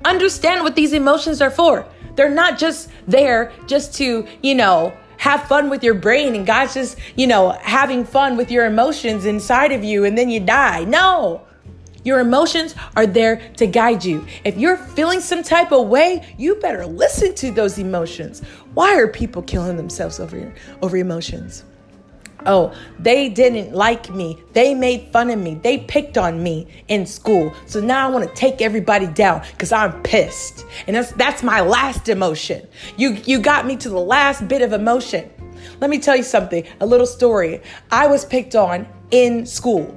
Understand 0.04 0.64
what 0.64 0.76
these 0.76 0.94
emotions 0.94 1.42
are 1.42 1.52
for. 1.52 1.86
They're 2.16 2.30
not 2.30 2.58
just 2.58 2.90
there 3.08 3.52
just 3.68 3.94
to, 3.96 4.26
you 4.42 4.56
know, 4.56 4.94
have 5.18 5.48
fun 5.48 5.70
with 5.70 5.84
your 5.84 5.94
brain 5.94 6.36
and 6.36 6.46
God's 6.46 6.74
just, 6.74 6.98
you 7.16 7.28
know, 7.28 7.52
having 7.62 8.06
fun 8.06 8.38
with 8.38 8.52
your 8.52 8.66
emotions 8.66 9.26
inside 9.26 9.72
of 9.72 9.84
you 9.84 10.06
and 10.06 10.18
then 10.18 10.30
you 10.30 10.40
die. 10.40 10.84
No. 10.84 11.46
Your 12.04 12.20
emotions 12.20 12.76
are 12.96 13.08
there 13.08 13.38
to 13.58 13.66
guide 13.66 14.06
you. 14.06 14.26
If 14.44 14.58
you're 14.58 14.78
feeling 14.78 15.22
some 15.22 15.42
type 15.42 15.72
of 15.72 15.88
way, 15.88 16.24
you 16.38 16.56
better 16.58 16.86
listen 16.86 17.34
to 17.36 17.52
those 17.52 17.80
emotions. 17.80 18.42
Why 18.76 18.96
are 18.96 19.08
people 19.08 19.42
killing 19.42 19.76
themselves 19.76 20.20
over 20.20 20.54
over 20.84 20.98
emotions? 20.98 21.64
Oh, 22.46 22.74
they 23.00 23.30
didn't 23.30 23.74
like 23.74 24.10
me. 24.10 24.38
They 24.54 24.76
made 24.76 25.12
fun 25.12 25.32
of 25.32 25.40
me. 25.40 25.56
They 25.56 25.80
picked 25.80 26.18
on 26.18 26.44
me 26.44 26.68
in 26.88 27.06
school. 27.06 27.54
So 27.66 27.80
now 27.80 28.08
I 28.08 28.12
want 28.12 28.28
to 28.28 28.36
take 28.36 28.62
everybody 28.62 29.08
down 29.08 29.42
because 29.52 29.72
I'm 29.72 30.02
pissed. 30.04 30.66
And 30.86 30.96
that's 30.96 31.12
that's 31.14 31.42
my 31.42 31.62
last 31.62 32.08
emotion. 32.08 32.68
You 32.98 33.18
you 33.26 33.40
got 33.40 33.66
me 33.66 33.76
to 33.78 33.90
the 33.90 34.00
last 34.00 34.48
bit 34.48 34.62
of 34.62 34.74
emotion. 34.74 35.32
Let 35.82 35.90
me 35.90 36.00
tell 36.00 36.16
you 36.16 36.24
something, 36.24 36.64
a 36.80 36.86
little 36.86 37.08
story. 37.08 37.62
I 37.92 38.08
was 38.08 38.24
picked 38.24 38.56
on 38.56 38.88
in 39.12 39.46
school. 39.46 39.96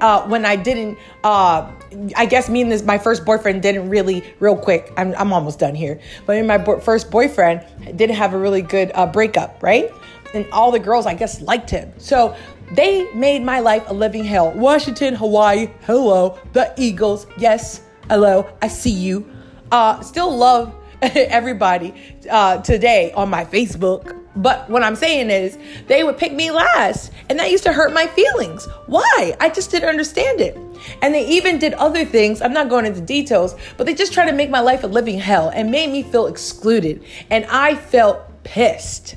Uh, 0.00 0.26
when 0.28 0.46
I 0.46 0.56
didn't, 0.56 0.96
uh, 1.24 1.70
I 2.16 2.24
guess 2.24 2.48
me 2.48 2.62
and 2.62 2.72
this 2.72 2.82
my 2.82 2.96
first 2.96 3.26
boyfriend 3.26 3.60
didn't 3.60 3.90
really 3.90 4.24
real 4.40 4.56
quick. 4.56 4.92
I'm 4.96 5.14
I'm 5.16 5.32
almost 5.32 5.58
done 5.58 5.74
here. 5.74 6.00
But 6.24 6.42
my 6.46 6.56
bo- 6.56 6.80
first 6.80 7.10
boyfriend 7.10 7.66
didn't 7.96 8.16
have 8.16 8.32
a 8.32 8.38
really 8.38 8.62
good 8.62 8.90
uh, 8.94 9.06
breakup, 9.06 9.62
right? 9.62 9.92
And 10.34 10.46
all 10.52 10.70
the 10.70 10.78
girls, 10.78 11.06
I 11.06 11.14
guess, 11.14 11.40
liked 11.40 11.70
him. 11.70 11.92
So 11.98 12.36
they 12.72 13.12
made 13.14 13.42
my 13.42 13.60
life 13.60 13.84
a 13.88 13.92
living 13.92 14.24
hell. 14.24 14.52
Washington, 14.52 15.14
Hawaii, 15.14 15.68
hello. 15.82 16.38
The 16.52 16.72
Eagles, 16.76 17.26
yes, 17.36 17.82
hello, 18.08 18.48
I 18.62 18.68
see 18.68 18.90
you. 18.90 19.30
Uh, 19.72 20.00
still 20.00 20.34
love 20.36 20.74
everybody 21.02 21.94
uh, 22.30 22.58
today 22.62 23.12
on 23.12 23.30
my 23.30 23.44
Facebook. 23.44 24.16
But 24.36 24.70
what 24.70 24.84
I'm 24.84 24.94
saying 24.94 25.30
is, 25.30 25.58
they 25.88 26.04
would 26.04 26.16
pick 26.16 26.32
me 26.32 26.52
last, 26.52 27.12
and 27.28 27.38
that 27.40 27.50
used 27.50 27.64
to 27.64 27.72
hurt 27.72 27.92
my 27.92 28.06
feelings. 28.06 28.66
Why? 28.86 29.36
I 29.40 29.48
just 29.48 29.72
didn't 29.72 29.88
understand 29.88 30.40
it. 30.40 30.56
And 31.02 31.12
they 31.12 31.26
even 31.26 31.58
did 31.58 31.74
other 31.74 32.04
things. 32.04 32.40
I'm 32.40 32.52
not 32.52 32.68
going 32.68 32.86
into 32.86 33.00
details, 33.00 33.56
but 33.76 33.86
they 33.86 33.94
just 33.94 34.12
tried 34.12 34.30
to 34.30 34.32
make 34.32 34.48
my 34.48 34.60
life 34.60 34.84
a 34.84 34.86
living 34.86 35.18
hell 35.18 35.50
and 35.52 35.70
made 35.70 35.90
me 35.90 36.04
feel 36.04 36.26
excluded. 36.26 37.04
And 37.28 37.44
I 37.46 37.74
felt 37.74 38.44
pissed. 38.44 39.16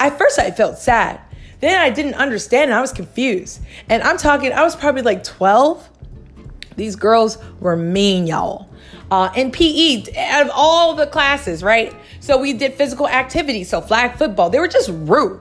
At 0.00 0.18
first, 0.18 0.38
I 0.38 0.50
felt 0.50 0.78
sad. 0.78 1.20
Then 1.60 1.80
I 1.80 1.90
didn't 1.90 2.14
understand 2.14 2.70
and 2.70 2.78
I 2.78 2.80
was 2.80 2.92
confused. 2.92 3.60
And 3.88 4.02
I'm 4.02 4.16
talking, 4.16 4.52
I 4.52 4.62
was 4.62 4.76
probably 4.76 5.02
like 5.02 5.24
12. 5.24 5.88
These 6.76 6.96
girls 6.96 7.38
were 7.60 7.76
mean, 7.76 8.26
y'all. 8.26 8.68
Uh, 9.10 9.30
in 9.34 9.50
PE, 9.50 10.04
out 10.16 10.46
of 10.46 10.52
all 10.54 10.94
the 10.94 11.06
classes, 11.06 11.62
right? 11.62 11.94
So 12.20 12.38
we 12.38 12.52
did 12.52 12.74
physical 12.74 13.08
activity, 13.08 13.64
so 13.64 13.80
flag 13.80 14.16
football. 14.16 14.50
They 14.50 14.60
were 14.60 14.68
just 14.68 14.90
rude. 14.92 15.40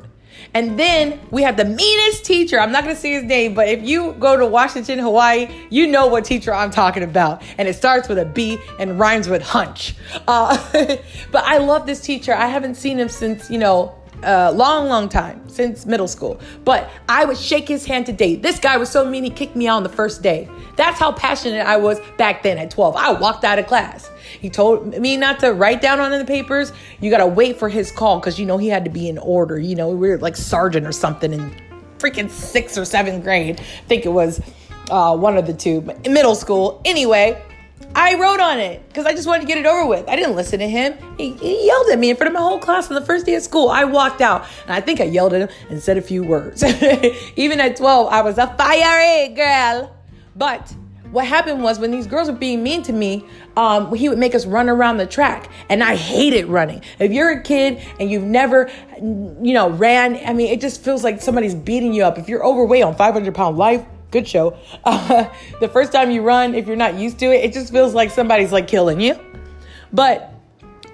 And 0.53 0.79
then 0.79 1.19
we 1.29 1.43
had 1.43 1.57
the 1.57 1.65
meanest 1.65 2.25
teacher. 2.25 2.59
I'm 2.59 2.71
not 2.71 2.83
going 2.83 2.95
to 2.95 3.01
say 3.01 3.11
his 3.11 3.23
name, 3.23 3.53
but 3.53 3.67
if 3.67 3.83
you 3.83 4.13
go 4.13 4.37
to 4.37 4.45
Washington, 4.45 4.97
Hawaii, 4.97 5.49
you 5.69 5.85
know 5.85 6.07
what 6.07 6.25
teacher 6.25 6.53
I'm 6.53 6.71
talking 6.71 7.03
about. 7.03 7.43
And 7.57 7.67
it 7.67 7.75
starts 7.75 8.07
with 8.07 8.17
a 8.17 8.25
B 8.25 8.57
and 8.79 8.97
rhymes 8.97 9.27
with 9.27 9.41
hunch. 9.41 9.95
Uh, 10.27 10.57
but 11.31 11.43
I 11.43 11.57
love 11.57 11.85
this 11.85 11.99
teacher. 11.99 12.33
I 12.33 12.47
haven't 12.47 12.75
seen 12.75 12.97
him 12.99 13.09
since, 13.09 13.49
you 13.49 13.57
know, 13.57 13.93
a 14.23 14.51
long, 14.51 14.87
long 14.87 15.09
time 15.09 15.47
since 15.49 15.85
middle 15.85 16.07
school. 16.07 16.39
But 16.63 16.89
I 17.07 17.25
would 17.25 17.37
shake 17.37 17.67
his 17.67 17.85
hand 17.85 18.05
today. 18.05 18.35
This 18.35 18.59
guy 18.59 18.77
was 18.77 18.89
so 18.89 19.05
mean, 19.05 19.23
he 19.23 19.29
kicked 19.29 19.55
me 19.55 19.67
out 19.67 19.77
on 19.77 19.83
the 19.83 19.89
first 19.89 20.21
day. 20.21 20.49
That's 20.75 20.99
how 20.99 21.11
passionate 21.11 21.65
I 21.65 21.77
was 21.77 21.99
back 22.17 22.43
then 22.43 22.57
at 22.57 22.71
12. 22.71 22.95
I 22.95 23.11
walked 23.13 23.43
out 23.43 23.59
of 23.59 23.67
class. 23.67 24.09
He 24.39 24.49
told 24.49 24.97
me 24.99 25.17
not 25.17 25.39
to 25.39 25.53
write 25.53 25.81
down 25.81 25.99
on 25.99 26.11
the 26.11 26.25
papers. 26.25 26.71
You 26.99 27.09
got 27.09 27.19
to 27.19 27.27
wait 27.27 27.57
for 27.57 27.69
his 27.69 27.91
call 27.91 28.19
because, 28.19 28.39
you 28.39 28.45
know, 28.45 28.57
he 28.57 28.67
had 28.67 28.85
to 28.85 28.91
be 28.91 29.09
in 29.09 29.17
order. 29.17 29.59
You 29.59 29.75
know, 29.75 29.89
we 29.89 30.09
were 30.09 30.17
like 30.17 30.35
sergeant 30.35 30.85
or 30.85 30.91
something 30.91 31.33
in 31.33 31.51
freaking 31.97 32.29
sixth 32.29 32.77
or 32.77 32.85
seventh 32.85 33.23
grade. 33.23 33.59
I 33.59 33.87
think 33.87 34.05
it 34.05 34.09
was 34.09 34.41
uh, 34.89 35.15
one 35.17 35.37
of 35.37 35.47
the 35.47 35.53
two, 35.53 35.81
but 35.81 36.07
middle 36.07 36.35
school. 36.35 36.81
Anyway, 36.85 37.41
I 37.95 38.15
wrote 38.15 38.39
on 38.39 38.59
it 38.59 38.87
because 38.87 39.05
I 39.05 39.13
just 39.13 39.27
wanted 39.27 39.41
to 39.41 39.47
get 39.47 39.57
it 39.57 39.65
over 39.65 39.87
with. 39.87 40.07
I 40.07 40.15
didn't 40.15 40.35
listen 40.35 40.59
to 40.59 40.67
him. 40.67 40.93
He, 41.17 41.33
he, 41.33 41.65
yelled 41.65 41.89
at 41.89 41.97
me 41.97 42.09
in 42.09 42.15
front 42.15 42.27
of 42.27 42.33
my 42.33 42.41
whole 42.41 42.59
class 42.59 42.89
on 42.89 42.95
the 42.95 43.05
first 43.05 43.25
day 43.25 43.35
of 43.35 43.41
school. 43.43 43.69
I 43.69 43.85
walked 43.85 44.21
out 44.21 44.45
and 44.63 44.73
I 44.73 44.81
think 44.81 45.01
I 45.01 45.05
yelled 45.05 45.33
at 45.33 45.49
him 45.49 45.57
and 45.69 45.81
said 45.81 45.97
a 45.97 46.01
few 46.01 46.23
words. 46.23 46.63
Even 47.35 47.59
at 47.59 47.75
12, 47.75 48.13
I 48.13 48.21
was 48.21 48.37
a 48.37 48.47
fiery 48.55 49.29
girl. 49.29 49.95
But 50.35 50.75
what 51.11 51.25
happened 51.25 51.63
was 51.63 51.79
when 51.79 51.91
these 51.91 52.05
girls 52.05 52.29
were 52.29 52.35
being 52.35 52.61
mean 52.61 52.83
to 52.83 52.93
me, 52.93 53.25
um, 53.55 53.93
he 53.95 54.09
would 54.09 54.17
make 54.17 54.35
us 54.35 54.45
run 54.45 54.69
around 54.69 54.97
the 54.97 55.05
track, 55.05 55.49
and 55.69 55.83
I 55.83 55.95
hated 55.95 56.47
running. 56.47 56.83
If 56.99 57.11
you're 57.11 57.31
a 57.31 57.41
kid 57.41 57.81
and 57.99 58.11
you've 58.11 58.23
never, 58.23 58.69
you 59.01 59.53
know, 59.53 59.69
ran, 59.69 60.17
I 60.25 60.33
mean, 60.33 60.51
it 60.51 60.59
just 60.59 60.83
feels 60.83 61.03
like 61.03 61.21
somebody's 61.21 61.55
beating 61.55 61.93
you 61.93 62.03
up. 62.03 62.17
If 62.17 62.27
you're 62.27 62.45
overweight 62.45 62.83
on 62.83 62.95
500 62.95 63.33
pound 63.33 63.57
life, 63.57 63.85
good 64.11 64.27
show. 64.27 64.57
Uh, 64.83 65.29
the 65.59 65.67
first 65.67 65.91
time 65.91 66.11
you 66.11 66.21
run, 66.21 66.55
if 66.55 66.67
you're 66.67 66.75
not 66.75 66.95
used 66.95 67.19
to 67.19 67.25
it, 67.27 67.45
it 67.45 67.53
just 67.53 67.71
feels 67.71 67.93
like 67.93 68.11
somebody's 68.11 68.51
like 68.51 68.67
killing 68.67 68.99
you. 68.99 69.19
But 69.93 70.33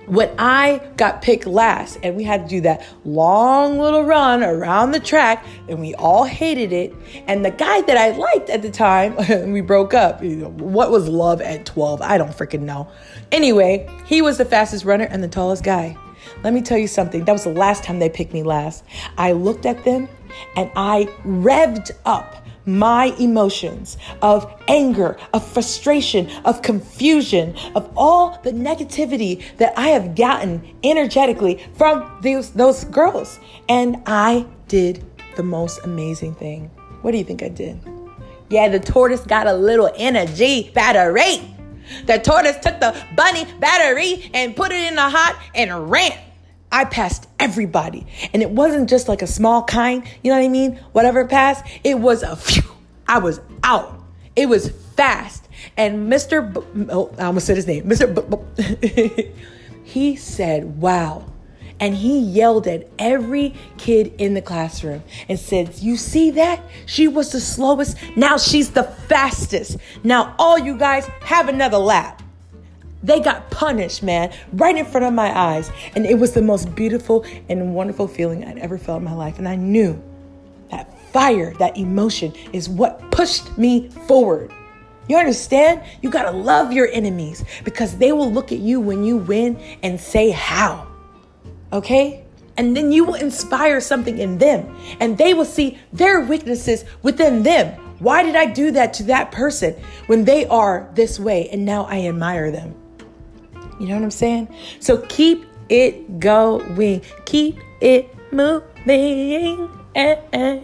when 0.05 0.29
I 0.38 0.82
got 0.98 1.22
picked 1.22 1.46
last 1.46 1.98
and 2.03 2.15
we 2.15 2.24
had 2.24 2.43
to 2.43 2.50
do 2.50 2.62
that 2.62 2.86
long 3.05 3.79
little 3.79 4.03
run 4.03 4.43
around 4.43 4.91
the 4.91 5.00
track 5.00 5.46
and 5.70 5.79
we 5.79 5.96
all 5.96 6.25
hated 6.25 6.74
it. 6.74 6.93
And 7.27 7.46
the 7.46 7.51
guy 7.51 7.82
that 7.82 7.98
I 7.98 8.12
liked 8.12 8.50
at 8.50 8.62
the 8.62 8.72
time, 8.72 9.15
we 9.53 9.62
broke 9.62 9.93
up. 9.93 10.22
What 10.22 10.91
was 10.91 11.08
love 11.08 11.41
at 11.41 11.65
12? 11.65 12.01
I 12.01 12.17
don't 12.17 12.32
freaking 12.32 12.62
know. 12.62 12.89
Anyway, 13.32 13.89
he 14.05 14.22
was 14.22 14.38
the 14.38 14.46
fastest 14.46 14.84
runner 14.86 15.05
and 15.05 15.24
the 15.24 15.27
tallest 15.27 15.63
guy. 15.63 15.98
Let 16.43 16.53
me 16.53 16.62
tell 16.62 16.77
you 16.77 16.88
something. 16.88 17.24
That 17.25 17.32
was 17.32 17.46
the 17.46 17.53
last 17.53 17.84
time 17.84 18.00
they 18.00 18.10
picked 18.10 18.34
me 18.34 18.43
last. 18.43 18.84
I 19.17 19.32
looked 19.32 19.65
at 19.65 19.84
them 19.86 20.10
and 20.55 20.70
I 20.75 21.05
revved 21.24 21.91
up 22.05 22.43
my 22.65 23.13
emotions 23.20 23.98
of 24.22 24.51
anger, 24.67 25.17
of 25.34 25.46
frustration, 25.46 26.29
of 26.46 26.62
confusion, 26.62 27.55
of 27.75 27.91
all 27.96 28.39
the 28.43 28.51
negativity 28.51 29.43
that 29.58 29.74
I 29.77 29.89
have 29.89 30.15
gotten 30.15 30.75
energetically 30.84 31.65
from 31.74 32.20
those, 32.22 32.51
those 32.51 32.84
girls. 32.86 33.39
And 33.70 34.01
I 34.05 34.46
did 34.67 35.03
the 35.36 35.43
most 35.43 35.79
amazing 35.84 36.36
thing. 36.36 36.70
What 37.01 37.12
do 37.12 37.17
you 37.17 37.24
think 37.24 37.43
I 37.43 37.50
did? 37.50 37.79
Yeah, 38.50 38.70
the 38.70 38.79
tortoise 38.79 39.22
got 39.22 39.48
a 39.48 39.53
little 39.53 39.91
energy 39.96 40.72
battery. 40.74 41.50
The 42.05 42.17
tortoise 42.20 42.58
took 42.58 42.79
the 42.79 42.96
bunny 43.15 43.46
battery 43.60 44.29
and 44.34 44.55
put 44.55 44.72
it 44.72 44.88
in 44.88 44.96
the 44.96 45.01
hot 45.01 45.39
and 45.53 45.89
ran. 45.89 46.17
I 46.72 46.86
passed 46.86 47.27
everybody. 47.44 48.08
And 48.34 48.42
it 48.42 48.50
wasn't 48.50 48.90
just 48.90 49.10
like 49.10 49.22
a 49.22 49.28
small 49.28 49.64
kind, 49.64 50.04
you 50.24 50.32
know 50.32 50.40
what 50.40 50.46
I 50.46 50.50
mean? 50.50 50.78
Whatever 50.94 51.28
passed, 51.28 51.66
it 51.84 52.00
was 52.00 52.24
a 52.24 52.36
phew. 52.38 52.64
I 53.06 53.20
was 53.20 53.42
out. 53.64 54.02
It 54.36 54.48
was 54.48 54.70
fast. 54.96 55.48
And 55.76 56.12
Mr. 56.12 56.54
B- 56.54 56.88
oh, 56.90 57.14
I 57.20 57.26
almost 57.26 57.46
said 57.46 57.58
his 57.58 57.68
name. 57.68 57.84
Mr. 57.84 58.08
B- 58.08 59.32
he 59.84 60.16
said, 60.16 60.80
wow. 60.80 61.26
And 61.82 61.96
he 61.96 62.18
yelled 62.18 62.66
at 62.66 62.88
every 62.98 63.54
kid 63.78 64.14
in 64.18 64.36
the 64.36 64.42
classroom 64.42 65.04
and 65.28 65.38
said, 65.38 65.80
You 65.80 65.98
see 65.98 66.32
that? 66.32 66.62
She 66.86 67.10
was 67.10 67.34
the 67.34 67.42
slowest. 67.42 67.98
Now 68.16 68.38
she's 68.38 68.70
the 68.72 68.84
fastest. 68.84 69.78
Now, 70.02 70.34
all 70.40 70.58
you 70.58 70.78
guys 70.78 71.06
have 71.24 71.50
another 71.50 71.78
lap. 71.80 72.23
They 73.04 73.20
got 73.20 73.52
punished, 73.52 74.02
man, 74.02 74.34
right 74.54 74.76
in 74.76 74.86
front 74.86 75.06
of 75.06 75.14
my 75.14 75.38
eyes. 75.38 75.70
And 75.96 76.06
it 76.06 76.18
was 76.18 76.32
the 76.32 76.42
most 76.42 76.74
beautiful 76.74 77.26
and 77.50 77.76
wonderful 77.76 78.08
feeling 78.08 78.46
I'd 78.46 78.58
ever 78.58 78.78
felt 78.78 79.00
in 79.00 79.04
my 79.04 79.14
life. 79.14 79.38
And 79.38 79.48
I 79.48 79.56
knew 79.56 80.02
that 80.72 80.98
fire, 81.12 81.54
that 81.60 81.78
emotion 81.78 82.34
is 82.54 82.70
what 82.70 83.12
pushed 83.12 83.58
me 83.58 83.90
forward. 84.08 84.52
You 85.10 85.18
understand? 85.18 85.82
You 86.02 86.10
got 86.10 86.24
to 86.24 86.32
love 86.32 86.72
your 86.72 86.88
enemies 86.88 87.44
because 87.66 87.98
they 87.98 88.14
will 88.14 88.32
look 88.32 88.54
at 88.54 88.60
you 88.60 88.80
when 88.80 89.04
you 89.04 89.18
win 89.18 89.60
and 89.84 90.00
say, 90.00 90.32
How? 90.32 90.88
Okay? 91.74 92.24
And 92.56 92.78
then 92.78 92.92
you 92.92 93.04
will 93.04 93.16
inspire 93.16 93.82
something 93.82 94.18
in 94.20 94.38
them 94.38 94.76
and 95.00 95.18
they 95.18 95.34
will 95.34 95.46
see 95.46 95.80
their 95.92 96.22
weaknesses 96.22 96.86
within 97.02 97.44
them. 97.44 97.74
Why 98.00 98.22
did 98.22 98.36
I 98.36 98.46
do 98.46 98.72
that 98.72 98.94
to 98.96 99.04
that 99.04 99.32
person 99.32 99.76
when 100.06 100.24
they 100.24 100.46
are 100.46 100.90
this 100.94 101.20
way 101.20 101.50
and 101.50 101.66
now 101.66 101.86
I 101.86 102.06
admire 102.06 102.52
them? 102.52 102.76
You 103.80 103.88
know 103.88 103.96
what 103.96 104.03
I'm 104.03 104.12
saying? 104.12 104.53
So 104.80 104.98
keep 104.98 105.46
it 105.70 106.20
going, 106.20 107.01
keep 107.25 107.60
it 107.82 108.15
moving. 108.32 109.70
Eh, 109.96 110.15
eh. 110.34 110.60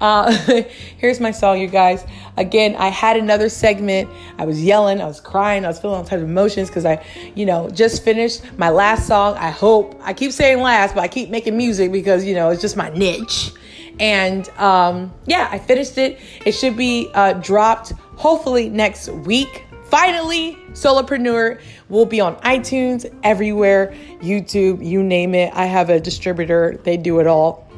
Uh, 0.00 0.30
here's 0.98 1.20
my 1.20 1.30
song, 1.30 1.60
you 1.60 1.68
guys. 1.68 2.04
Again, 2.36 2.76
I 2.76 2.88
had 2.88 3.16
another 3.16 3.48
segment. 3.48 4.08
I 4.38 4.44
was 4.44 4.62
yelling, 4.62 5.00
I 5.00 5.06
was 5.06 5.20
crying, 5.20 5.64
I 5.64 5.68
was 5.68 5.78
feeling 5.78 5.96
all 5.96 6.04
types 6.04 6.22
of 6.22 6.28
emotions 6.28 6.68
because 6.68 6.84
I, 6.84 7.04
you 7.34 7.46
know, 7.46 7.70
just 7.70 8.04
finished 8.04 8.42
my 8.58 8.70
last 8.70 9.06
song. 9.06 9.36
I 9.36 9.50
hope 9.50 9.98
I 10.02 10.12
keep 10.12 10.32
saying 10.32 10.60
last, 10.60 10.94
but 10.94 11.02
I 11.02 11.08
keep 11.08 11.30
making 11.30 11.56
music 11.56 11.92
because 11.92 12.24
you 12.24 12.34
know 12.34 12.50
it's 12.50 12.62
just 12.62 12.76
my 12.76 12.90
niche. 12.90 13.52
And 14.00 14.48
um, 14.58 15.12
yeah, 15.26 15.48
I 15.50 15.58
finished 15.58 15.98
it. 15.98 16.20
It 16.44 16.52
should 16.52 16.76
be 16.76 17.10
uh, 17.14 17.34
dropped 17.34 17.92
hopefully 18.16 18.68
next 18.68 19.08
week. 19.08 19.64
Finally, 19.94 20.58
Solopreneur 20.72 21.60
will 21.88 22.04
be 22.04 22.20
on 22.20 22.34
iTunes, 22.38 23.08
everywhere, 23.22 23.94
YouTube, 24.20 24.84
you 24.84 25.04
name 25.04 25.36
it. 25.36 25.52
I 25.54 25.66
have 25.66 25.88
a 25.88 26.00
distributor, 26.00 26.80
they 26.82 26.96
do 26.96 27.20
it 27.20 27.28
all. 27.28 27.70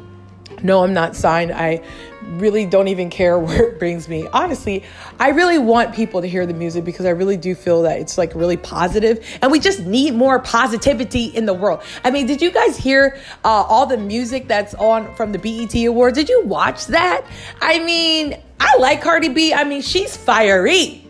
No, 0.63 0.83
I'm 0.83 0.95
not 0.95 1.15
signed. 1.15 1.51
I 1.51 1.83
really 2.23 2.65
don't 2.65 2.87
even 2.87 3.11
care 3.11 3.37
where 3.39 3.67
it 3.67 3.77
brings 3.77 4.09
me. 4.09 4.27
Honestly, 4.33 4.83
I 5.19 5.29
really 5.29 5.59
want 5.59 5.93
people 5.93 6.21
to 6.21 6.27
hear 6.27 6.47
the 6.47 6.55
music 6.55 6.85
because 6.85 7.05
I 7.05 7.11
really 7.11 7.37
do 7.37 7.53
feel 7.53 7.83
that 7.83 7.99
it's 7.99 8.17
like 8.17 8.33
really 8.33 8.57
positive 8.57 9.23
and 9.43 9.51
we 9.51 9.59
just 9.59 9.81
need 9.81 10.15
more 10.15 10.39
positivity 10.39 11.25
in 11.25 11.45
the 11.45 11.53
world. 11.53 11.83
I 12.03 12.09
mean, 12.09 12.25
did 12.25 12.41
you 12.41 12.49
guys 12.49 12.77
hear 12.77 13.21
uh, 13.45 13.47
all 13.47 13.85
the 13.85 13.97
music 13.97 14.47
that's 14.47 14.73
on 14.73 15.13
from 15.13 15.33
the 15.33 15.37
BET 15.37 15.75
Awards? 15.85 16.17
Did 16.17 16.29
you 16.29 16.43
watch 16.45 16.87
that? 16.87 17.27
I 17.61 17.77
mean, 17.77 18.41
I 18.59 18.75
like 18.79 19.03
Cardi 19.03 19.29
B. 19.29 19.53
I 19.53 19.65
mean, 19.65 19.83
she's 19.83 20.17
fiery 20.17 21.03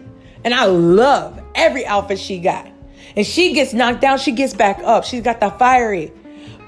and 0.48 0.54
I 0.54 0.64
love 0.64 1.44
every 1.56 1.86
outfit 1.86 2.18
she 2.18 2.40
got. 2.40 2.70
And 3.18 3.28
she 3.28 3.52
gets 3.52 3.74
knocked 3.74 4.00
down, 4.00 4.18
she 4.18 4.32
gets 4.32 4.54
back 4.54 4.80
up. 4.82 5.04
She's 5.04 5.22
got 5.22 5.42
the 5.42 5.50
fiery. 5.50 6.14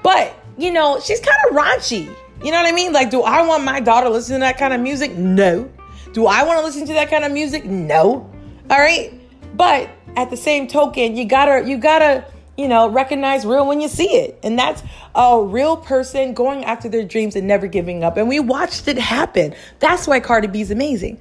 But, 0.02 0.34
you 0.58 0.70
know, 0.70 1.00
she's 1.00 1.18
kind 1.18 1.38
of 1.48 1.56
raunchy. 1.56 2.14
You 2.44 2.50
know 2.50 2.58
what 2.58 2.66
I 2.66 2.72
mean? 2.72 2.92
Like, 2.92 3.10
do 3.10 3.22
I 3.22 3.40
want 3.46 3.64
my 3.64 3.80
daughter 3.80 4.10
listening 4.10 4.40
to 4.40 4.44
that 4.44 4.58
kind 4.58 4.74
of 4.74 4.82
music? 4.82 5.16
No. 5.16 5.70
Do 6.12 6.26
I 6.26 6.42
want 6.42 6.58
to 6.58 6.64
listen 6.66 6.86
to 6.88 6.92
that 6.92 7.08
kind 7.08 7.24
of 7.24 7.32
music? 7.32 7.64
No. 7.64 8.30
All 8.68 8.78
right. 8.78 9.18
But 9.56 9.88
at 10.14 10.28
the 10.28 10.36
same 10.36 10.68
token, 10.68 11.16
you 11.16 11.24
gotta, 11.24 11.66
you 11.66 11.78
gotta, 11.78 12.26
you 12.58 12.68
know, 12.68 12.86
recognize 12.90 13.46
real 13.46 13.66
when 13.66 13.80
you 13.80 13.88
see 13.88 14.10
it. 14.10 14.38
And 14.42 14.58
that's 14.58 14.82
a 15.14 15.42
real 15.42 15.78
person 15.78 16.34
going 16.34 16.66
after 16.66 16.90
their 16.90 17.04
dreams 17.04 17.34
and 17.34 17.48
never 17.48 17.66
giving 17.66 18.04
up. 18.04 18.18
And 18.18 18.28
we 18.28 18.40
watched 18.40 18.88
it 18.88 18.98
happen. 18.98 19.54
That's 19.78 20.06
why 20.06 20.20
Cardi 20.20 20.48
B 20.48 20.60
is 20.60 20.70
amazing. 20.70 21.18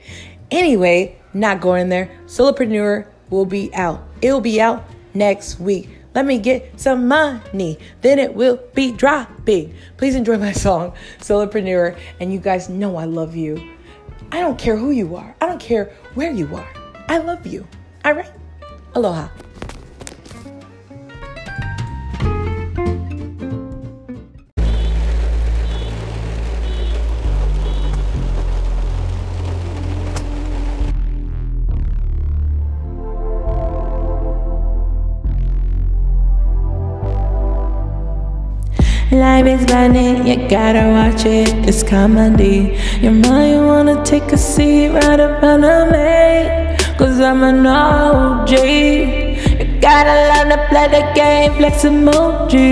Anyway, 0.52 1.16
not 1.34 1.62
going 1.62 1.90
there. 1.90 2.10
Solopreneur 2.26 3.08
will 3.30 3.46
be 3.46 3.74
out. 3.74 4.08
It'll 4.22 4.42
be 4.42 4.60
out 4.60 4.86
next 5.14 5.60
week. 5.60 5.90
Let 6.16 6.26
me 6.26 6.40
get 6.40 6.80
some 6.80 7.08
money, 7.08 7.78
then 8.02 8.18
it 8.18 8.34
will 8.34 8.60
be 8.74 8.92
dropping. 8.92 9.76
Please 9.98 10.16
enjoy 10.16 10.38
my 10.38 10.52
song, 10.52 10.94
Solopreneur. 11.20 11.98
And 12.20 12.34
you 12.34 12.40
guys 12.40 12.68
know 12.68 12.98
I 12.98 13.06
love 13.06 13.36
you. 13.36 13.76
I 14.32 14.40
don't 14.40 14.58
care 14.58 14.76
who 14.76 14.92
you 14.92 15.16
are, 15.16 15.36
I 15.40 15.46
don't 15.46 15.60
care 15.60 15.96
where 16.16 16.32
you 16.32 16.56
are. 16.56 16.68
I 17.08 17.20
love 17.20 17.46
you. 17.46 17.68
All 18.06 18.14
right? 18.14 18.32
Aloha. 18.96 19.30
Life 39.40 39.62
is 39.62 39.66
funny, 39.72 40.10
you 40.30 40.36
gotta 40.50 40.84
watch 40.92 41.24
it, 41.26 41.48
it's 41.66 41.82
comedy. 41.82 42.78
You 43.00 43.12
might 43.12 43.56
wanna 43.56 44.04
take 44.04 44.34
a 44.34 44.38
seat 44.38 44.90
right 44.90 45.18
up 45.18 45.42
under 45.42 45.86
me, 45.94 46.76
cause 46.98 47.22
I'm 47.22 47.44
an 47.44 47.66
OG. 47.66 48.52
You 48.52 49.66
gotta 49.80 50.16
learn 50.30 50.50
to 50.50 50.58
play 50.68 50.88
the 50.90 51.04
game, 51.16 51.54
flex 51.54 51.84
emoji. 51.86 52.68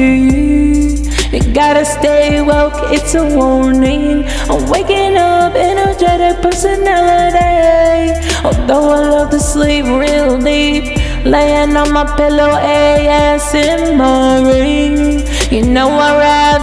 You 1.31 1.41
gotta 1.53 1.85
stay 1.85 2.41
woke, 2.41 2.91
it's 2.91 3.15
a 3.15 3.23
warning. 3.23 4.25
I'm 4.49 4.67
waking 4.69 5.15
up, 5.15 5.55
energetic 5.55 6.41
personality. 6.41 8.11
Although 8.43 8.89
I 8.89 8.99
love 9.07 9.29
to 9.29 9.39
sleep 9.39 9.85
real 9.85 10.37
deep. 10.37 10.97
Laying 11.23 11.77
on 11.77 11.93
my 11.93 12.03
pillow, 12.17 12.51
ASMRing. 12.51 13.77
You 15.49 15.63
know 15.63 15.89
I'd 15.89 16.17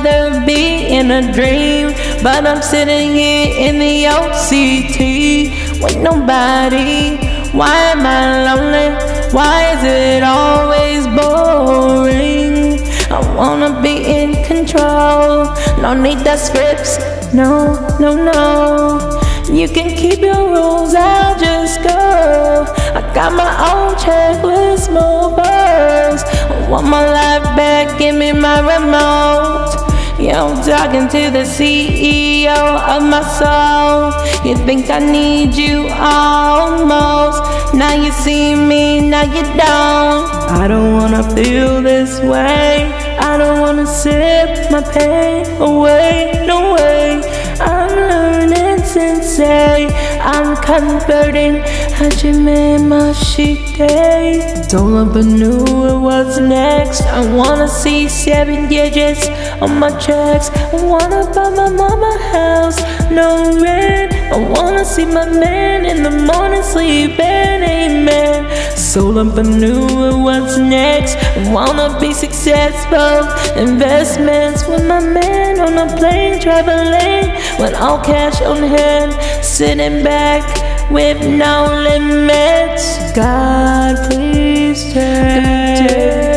rather 0.05 0.45
be 0.45 0.89
in 0.89 1.11
a 1.11 1.33
dream, 1.33 1.95
but 2.23 2.47
I'm 2.47 2.61
sitting 2.61 3.15
here 3.15 3.49
in 3.57 3.79
the 3.79 4.05
OCT 4.05 5.83
with 5.83 5.97
nobody. 5.97 7.17
Why 7.57 7.77
am 7.93 8.05
I 8.05 8.45
lonely? 8.45 8.89
Why 9.33 9.73
is 9.73 9.85
it 9.85 10.23
always 10.23 11.07
boring? 11.17 12.79
I 13.11 13.21
wanna 13.35 13.81
be 13.81 14.05
in 14.05 14.45
control. 14.45 15.47
No 15.81 15.95
need 15.95 16.19
the 16.19 16.37
scripts. 16.37 16.99
No, 17.33 17.75
no, 17.99 18.15
no. 18.15 19.21
You 19.51 19.67
can 19.67 19.97
keep 19.97 20.21
your 20.21 20.51
rules, 20.53 20.95
I'll 20.95 21.39
just 21.39 21.83
go. 21.83 22.67
I 22.95 23.01
got 23.15 23.33
my 23.33 23.53
own 23.71 23.95
checklist, 23.95 24.89
movers. 24.93 26.23
I 26.23 26.34
want 26.69 26.87
my 26.87 27.05
life 27.05 27.45
back, 27.57 27.99
give 27.99 28.15
me 28.15 28.33
my 28.33 28.61
remote. 28.61 29.85
Yeah, 30.19 30.45
I'm 30.45 30.63
talking 30.65 31.09
to 31.09 31.31
the 31.31 31.45
CEO 31.45 32.55
of 32.57 33.03
my 33.03 33.23
soul. 33.39 34.13
You 34.49 34.57
think 34.65 34.89
I 34.89 35.01
need 35.01 35.55
you 35.55 35.89
almost. 35.91 37.43
Now 37.75 37.95
you 37.95 38.13
see 38.13 38.55
me, 38.55 39.01
now 39.01 39.23
you 39.23 39.43
don't. 39.43 40.25
I 40.61 40.67
don't 40.69 40.93
wanna 40.93 41.23
feel 41.35 41.83
this 41.83 42.21
way. 42.21 42.91
I 43.19 43.37
don't 43.37 43.61
wanna 43.61 43.87
sip 43.87 44.71
my 44.71 44.83
pain 44.83 45.45
away. 45.61 46.45
No 46.47 46.75
way. 46.75 47.21
I'm 47.61 47.91
learning 47.91 48.85
sensei. 48.85 49.94
I'm 50.27 50.57
converting 50.57 51.57
Hajime 51.99 52.81
Mashite. 52.89 54.69
Don't 54.71 55.11
ever 55.11 55.23
knew 55.23 56.01
was 56.01 56.41
next. 56.41 57.03
I 57.03 57.21
wanna 57.37 57.69
see 57.69 58.09
seven 58.09 58.67
digits 58.69 59.29
on 59.61 59.79
my 59.79 59.91
checks. 59.99 60.49
I 60.73 60.83
wanna 60.83 61.31
buy 61.35 61.51
my 61.51 61.69
mama 61.69 62.19
house, 62.33 62.81
no 63.11 63.61
rent. 63.61 64.14
I 64.33 64.39
wanna 64.39 64.85
see 64.85 65.05
my 65.05 65.29
man 65.29 65.85
in 65.85 66.03
the 66.03 66.11
morning 66.11 66.63
sleeping, 66.63 67.63
amen. 67.63 68.77
Soul 68.77 69.25
new 69.25 70.23
what's 70.23 70.57
next. 70.57 71.17
I 71.17 71.53
wanna 71.53 71.99
be 72.01 72.13
successful. 72.13 73.17
Investments 73.61 74.67
with 74.67 74.87
my 74.87 75.01
man 75.01 75.61
on 75.61 75.79
a 75.79 75.97
plane 75.97 76.41
traveling 76.41 77.33
with 77.59 77.75
all 77.75 77.99
cash 78.03 78.41
on 78.43 78.63
hand, 78.63 79.13
sitting 79.45 80.03
back 80.03 80.45
with 80.91 81.21
no 81.21 81.67
limits. 81.83 83.13
God, 83.13 84.11
please 84.11 84.93
take 84.93 86.34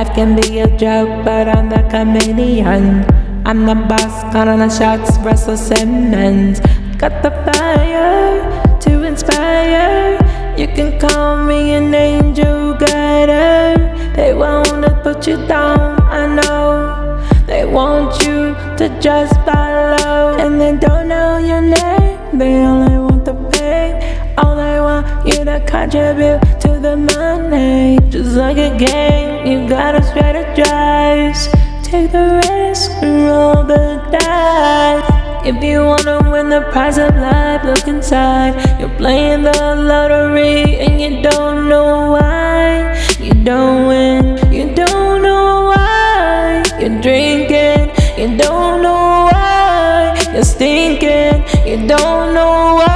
Life 0.00 0.14
can 0.14 0.34
be 0.34 0.60
a 0.60 0.78
joke, 0.78 1.26
but 1.26 1.46
I'm 1.46 1.68
the 1.68 1.82
comedian. 1.90 3.04
I'm 3.44 3.66
the 3.66 3.74
boss, 3.74 4.22
calling 4.32 4.60
the 4.60 4.70
shots, 4.70 5.18
Russell 5.18 5.58
Simmons. 5.58 6.58
Got 6.96 7.22
the 7.22 7.30
fire 7.44 8.78
to 8.80 9.02
inspire. 9.02 10.16
You 10.56 10.68
can 10.68 10.98
call 10.98 11.44
me 11.44 11.74
an 11.74 11.92
angel 11.92 12.72
guider. 12.78 13.76
They 14.16 14.32
wanna 14.32 14.98
put 15.02 15.26
you 15.26 15.36
down, 15.46 16.00
I 16.00 16.24
know. 16.34 17.20
They 17.46 17.66
want 17.66 18.22
you 18.24 18.54
to 18.78 18.88
just 19.02 19.34
follow, 19.44 20.38
and 20.40 20.58
they 20.58 20.78
don't 20.78 21.08
know 21.08 21.36
your 21.36 21.60
name. 21.60 22.38
They 22.38 22.64
only 22.64 22.96
want 22.96 23.26
the 23.26 23.36
fame. 23.52 24.00
All 24.38 24.56
they 24.56 24.80
want 24.80 25.26
you 25.26 25.44
to 25.44 25.60
contribute 25.66 26.59
the 26.82 26.96
money. 26.96 27.98
Just 28.08 28.36
like 28.36 28.56
a 28.56 28.76
game, 28.76 29.46
you 29.46 29.68
gotta 29.68 30.00
strategize. 30.00 31.52
Take 31.82 32.12
the 32.12 32.40
risk 32.48 32.90
and 33.02 33.26
roll 33.26 33.64
the 33.64 34.00
dice. 34.10 35.04
If 35.46 35.62
you 35.62 35.84
wanna 35.84 36.30
win 36.30 36.48
the 36.48 36.62
prize 36.72 36.98
of 36.98 37.14
life, 37.16 37.64
look 37.64 37.86
inside. 37.86 38.54
You're 38.80 38.96
playing 38.96 39.42
the 39.42 39.52
lottery 39.90 40.76
and 40.76 41.00
you 41.00 41.22
don't 41.22 41.68
know 41.68 42.12
why. 42.12 42.96
You 43.20 43.34
don't 43.44 43.86
win, 43.86 44.52
you 44.52 44.74
don't 44.74 45.22
know 45.22 45.72
why. 45.72 46.62
You're 46.80 47.00
drinking, 47.00 47.90
you 48.16 48.38
don't 48.38 48.82
know 48.82 49.28
why. 49.30 50.16
You're 50.32 50.44
stinking, 50.44 51.44
you 51.66 51.76
don't 51.86 52.34
know 52.34 52.76
why. 52.80 52.90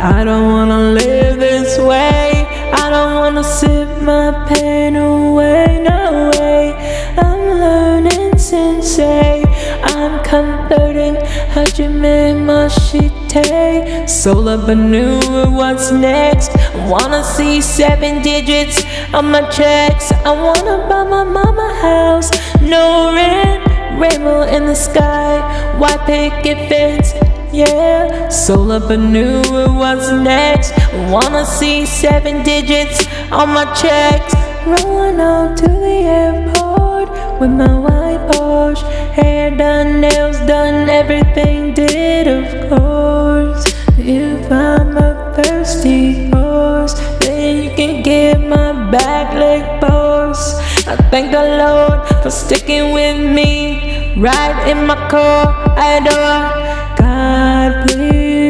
I 0.00 0.22
don't 0.22 0.52
wanna 0.52 0.92
live 0.92 1.40
this 1.40 1.76
way. 1.76 2.46
I 2.72 2.88
don't 2.88 3.14
wanna 3.16 3.42
sip 3.42 4.00
my 4.00 4.46
pain 4.48 4.94
away. 4.94 5.80
No 5.82 6.30
way. 6.38 6.72
I'm 7.18 7.58
learning 7.58 8.38
sensei. 8.38 9.42
I'm 9.82 10.22
converting 10.22 11.16
Hajime 11.52 12.46
Mashite. 12.46 14.08
Soul 14.08 14.48
up 14.48 14.68
anew, 14.68 15.18
what's 15.50 15.90
next? 15.90 16.56
I 16.56 16.88
wanna 16.88 17.24
see 17.24 17.60
seven 17.60 18.22
digits 18.22 18.84
on 19.12 19.32
my 19.32 19.42
checks. 19.50 20.12
I 20.12 20.30
wanna 20.30 20.86
buy 20.88 21.02
my 21.02 21.24
mama 21.24 21.74
house. 21.82 22.30
No 22.62 23.12
rent, 23.14 23.66
rainbow 24.00 24.42
in 24.42 24.66
the 24.66 24.76
sky. 24.76 25.42
White 25.78 26.06
picket 26.06 26.68
fence, 26.68 27.12
yeah. 27.58 28.28
Soul 28.28 28.70
up 28.72 28.90
anew, 28.90 29.42
what's 29.80 30.10
next? 30.12 30.72
Wanna 31.10 31.44
see 31.44 31.86
seven 31.86 32.42
digits 32.44 33.06
on 33.32 33.48
my 33.50 33.66
checks. 33.74 34.32
Rolling 34.66 35.20
out 35.20 35.56
to 35.58 35.68
the 35.68 35.98
airport 36.20 37.08
with 37.40 37.50
my 37.50 37.74
white 37.84 38.22
Porsche. 38.30 38.84
Hair 39.12 39.56
done, 39.56 40.00
nails 40.00 40.38
done, 40.46 40.88
everything 40.88 41.74
did, 41.74 42.26
of 42.28 42.46
course. 42.70 43.64
If 43.98 44.52
I'm 44.52 44.96
a 44.96 45.34
thirsty 45.36 46.30
horse, 46.30 46.94
then 47.20 47.64
you 47.64 47.70
can 47.70 48.02
get 48.02 48.38
my 48.40 48.90
back 48.90 49.34
leg 49.34 49.80
pose. 49.80 50.54
I 50.86 50.96
thank 51.10 51.32
the 51.32 51.44
Lord 51.62 52.06
for 52.22 52.30
sticking 52.30 52.92
with 52.92 53.18
me. 53.18 54.14
Right 54.16 54.58
in 54.70 54.86
my 54.86 54.96
core, 55.10 55.48
I 55.76 55.98
adore 55.98 56.67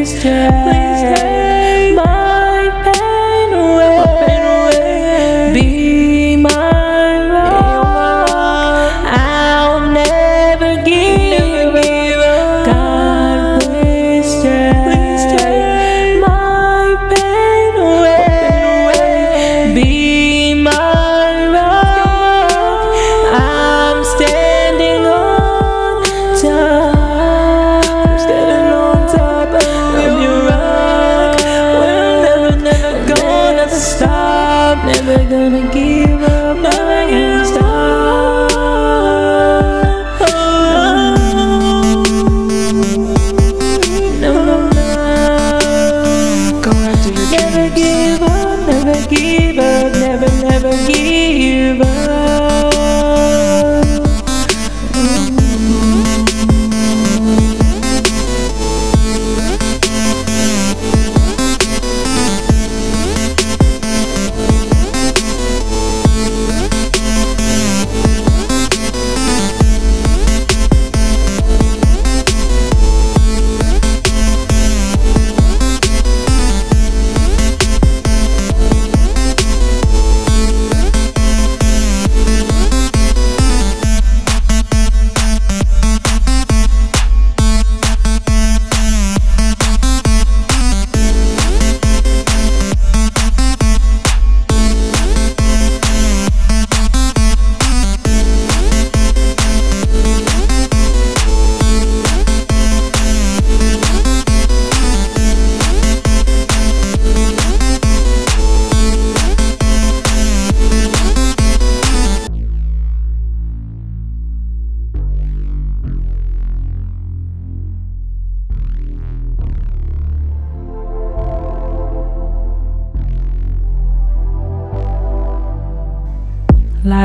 please 0.08 0.22
take, 0.22 0.50
please 0.64 1.27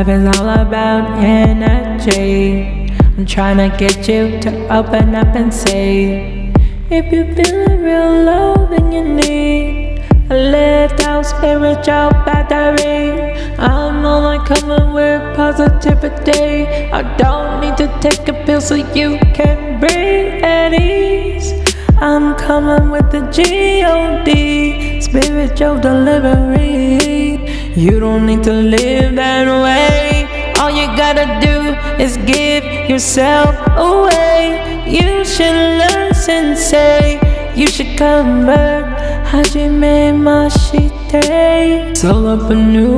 Life 0.03 0.19
is 0.19 0.37
all 0.37 0.49
about 0.49 1.23
energy. 1.23 2.91
I'm 3.17 3.25
trying 3.25 3.55
to 3.55 3.69
get 3.77 4.05
you 4.09 4.37
to 4.41 4.49
open 4.67 5.15
up 5.15 5.33
and 5.33 5.53
say, 5.53 6.51
if 6.89 7.09
you're 7.09 7.33
feeling 7.33 7.81
real 7.81 8.23
low, 8.25 8.67
then 8.69 8.91
you 8.91 9.01
need 9.01 9.99
a 10.29 10.89
out 11.05 11.25
spiritual 11.25 12.11
battery. 12.27 13.31
I'm 13.57 14.03
only 14.03 14.45
coming 14.45 14.91
with 14.91 15.37
positivity. 15.37 16.67
I 16.91 17.01
don't 17.15 17.61
need 17.61 17.77
to 17.77 17.87
take 18.01 18.27
a 18.27 18.33
pill 18.45 18.59
so 18.59 18.75
you 18.75 19.17
can 19.33 19.79
breathe 19.79 20.43
at 20.43 20.73
ease. 20.73 21.53
I'm 22.01 22.35
coming 22.35 22.91
with 22.91 23.09
the 23.09 23.21
G-O-D, 23.31 24.99
spiritual 24.99 25.79
delivery. 25.79 27.22
You 27.75 27.99
don't 27.99 28.27
need 28.27 28.43
to 28.43 28.53
live 28.53 29.15
that 29.15 29.47
way. 29.47 30.53
All 30.59 30.69
you 30.69 30.85
gotta 30.95 31.25
do 31.41 31.73
is 31.99 32.17
give 32.17 32.63
yourself 32.87 33.55
away. 33.75 34.85
You 34.87 35.25
should 35.25 35.57
learn 35.81 36.13
sensei. 36.13 37.19
You 37.55 37.65
should 37.65 37.97
convert 37.97 38.85
Hajime 39.25 40.13
Mashite. 40.21 40.93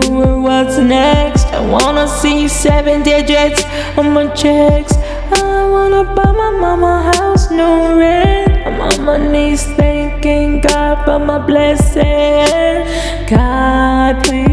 World, 0.09 0.43
what's 0.43 0.77
next? 0.77 1.45
I 1.53 1.61
wanna 1.71 2.05
see 2.05 2.49
seven 2.49 3.01
digits 3.01 3.63
on 3.97 4.11
my 4.11 4.27
checks. 4.33 4.91
I 5.31 5.69
wanna 5.71 6.03
buy 6.03 6.31
my 6.33 6.51
mama 6.51 7.13
house, 7.15 7.49
no 7.49 7.97
rent. 7.97 8.51
I'm 8.67 8.81
on 8.81 9.05
my 9.05 9.17
knees 9.31 9.63
thanking 9.79 10.59
God 10.59 11.05
for 11.05 11.19
my 11.19 11.39
blessing. 11.39 12.83
God, 13.29 14.21
please 14.25 14.44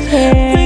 take 0.00 0.61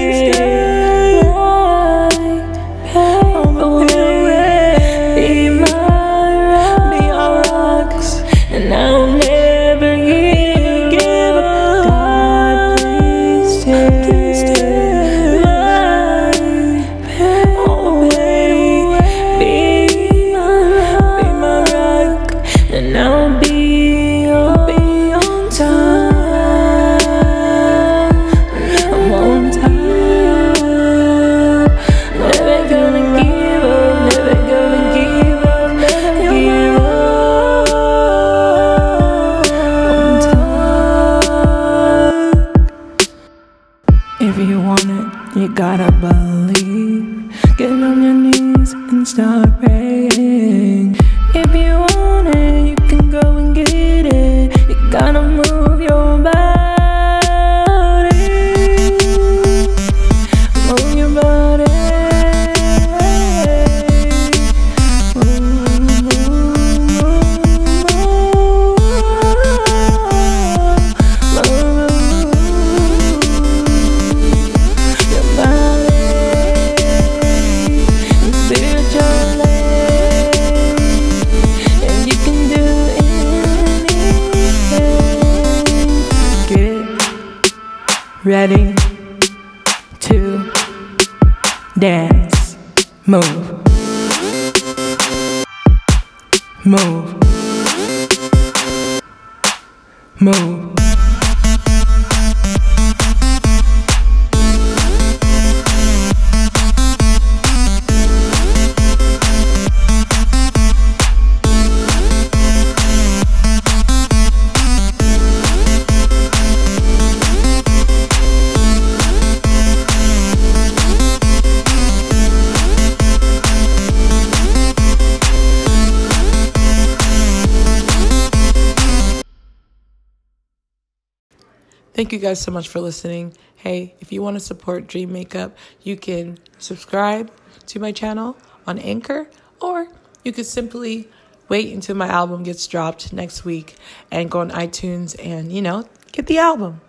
Thank 131.97 132.13
you 132.13 132.19
guys 132.19 132.43
so 132.43 132.53
much 132.53 132.69
for 132.69 132.79
listening. 132.79 133.35
Hey, 133.55 133.95
if 134.01 134.13
you 134.13 134.21
want 134.21 134.37
to 134.37 134.41
support 134.41 134.87
Dream 134.87 135.15
Makeup, 135.15 135.57
you 135.83 135.97
can 135.97 136.37
subscribe 136.59 137.33
to 137.69 137.81
my 137.81 137.91
channel 137.91 138.37
on 138.67 138.79
Anchor, 138.79 139.31
or 139.63 139.89
you 140.23 140.31
could 140.31 140.45
simply 140.45 141.09
wait 141.49 141.73
until 141.73 141.97
my 141.97 142.07
album 142.07 142.43
gets 142.43 142.67
dropped 142.67 143.15
next 143.15 143.47
week 143.47 143.77
and 144.11 144.31
go 144.31 144.41
on 144.41 144.51
iTunes 144.51 145.17
and, 145.25 145.51
you 145.51 145.63
know, 145.63 145.89
get 146.13 146.27
the 146.27 146.37
album. 146.37 146.83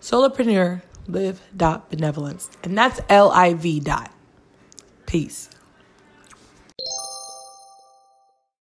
Solopreneur, 0.00 0.82
live 1.08 1.42
dot 1.56 1.90
benevolence. 1.90 2.48
And 2.62 2.78
that's 2.78 3.00
L 3.08 3.32
I 3.32 3.54
V 3.54 3.80
dot. 3.80 4.12
Peace. 5.06 5.50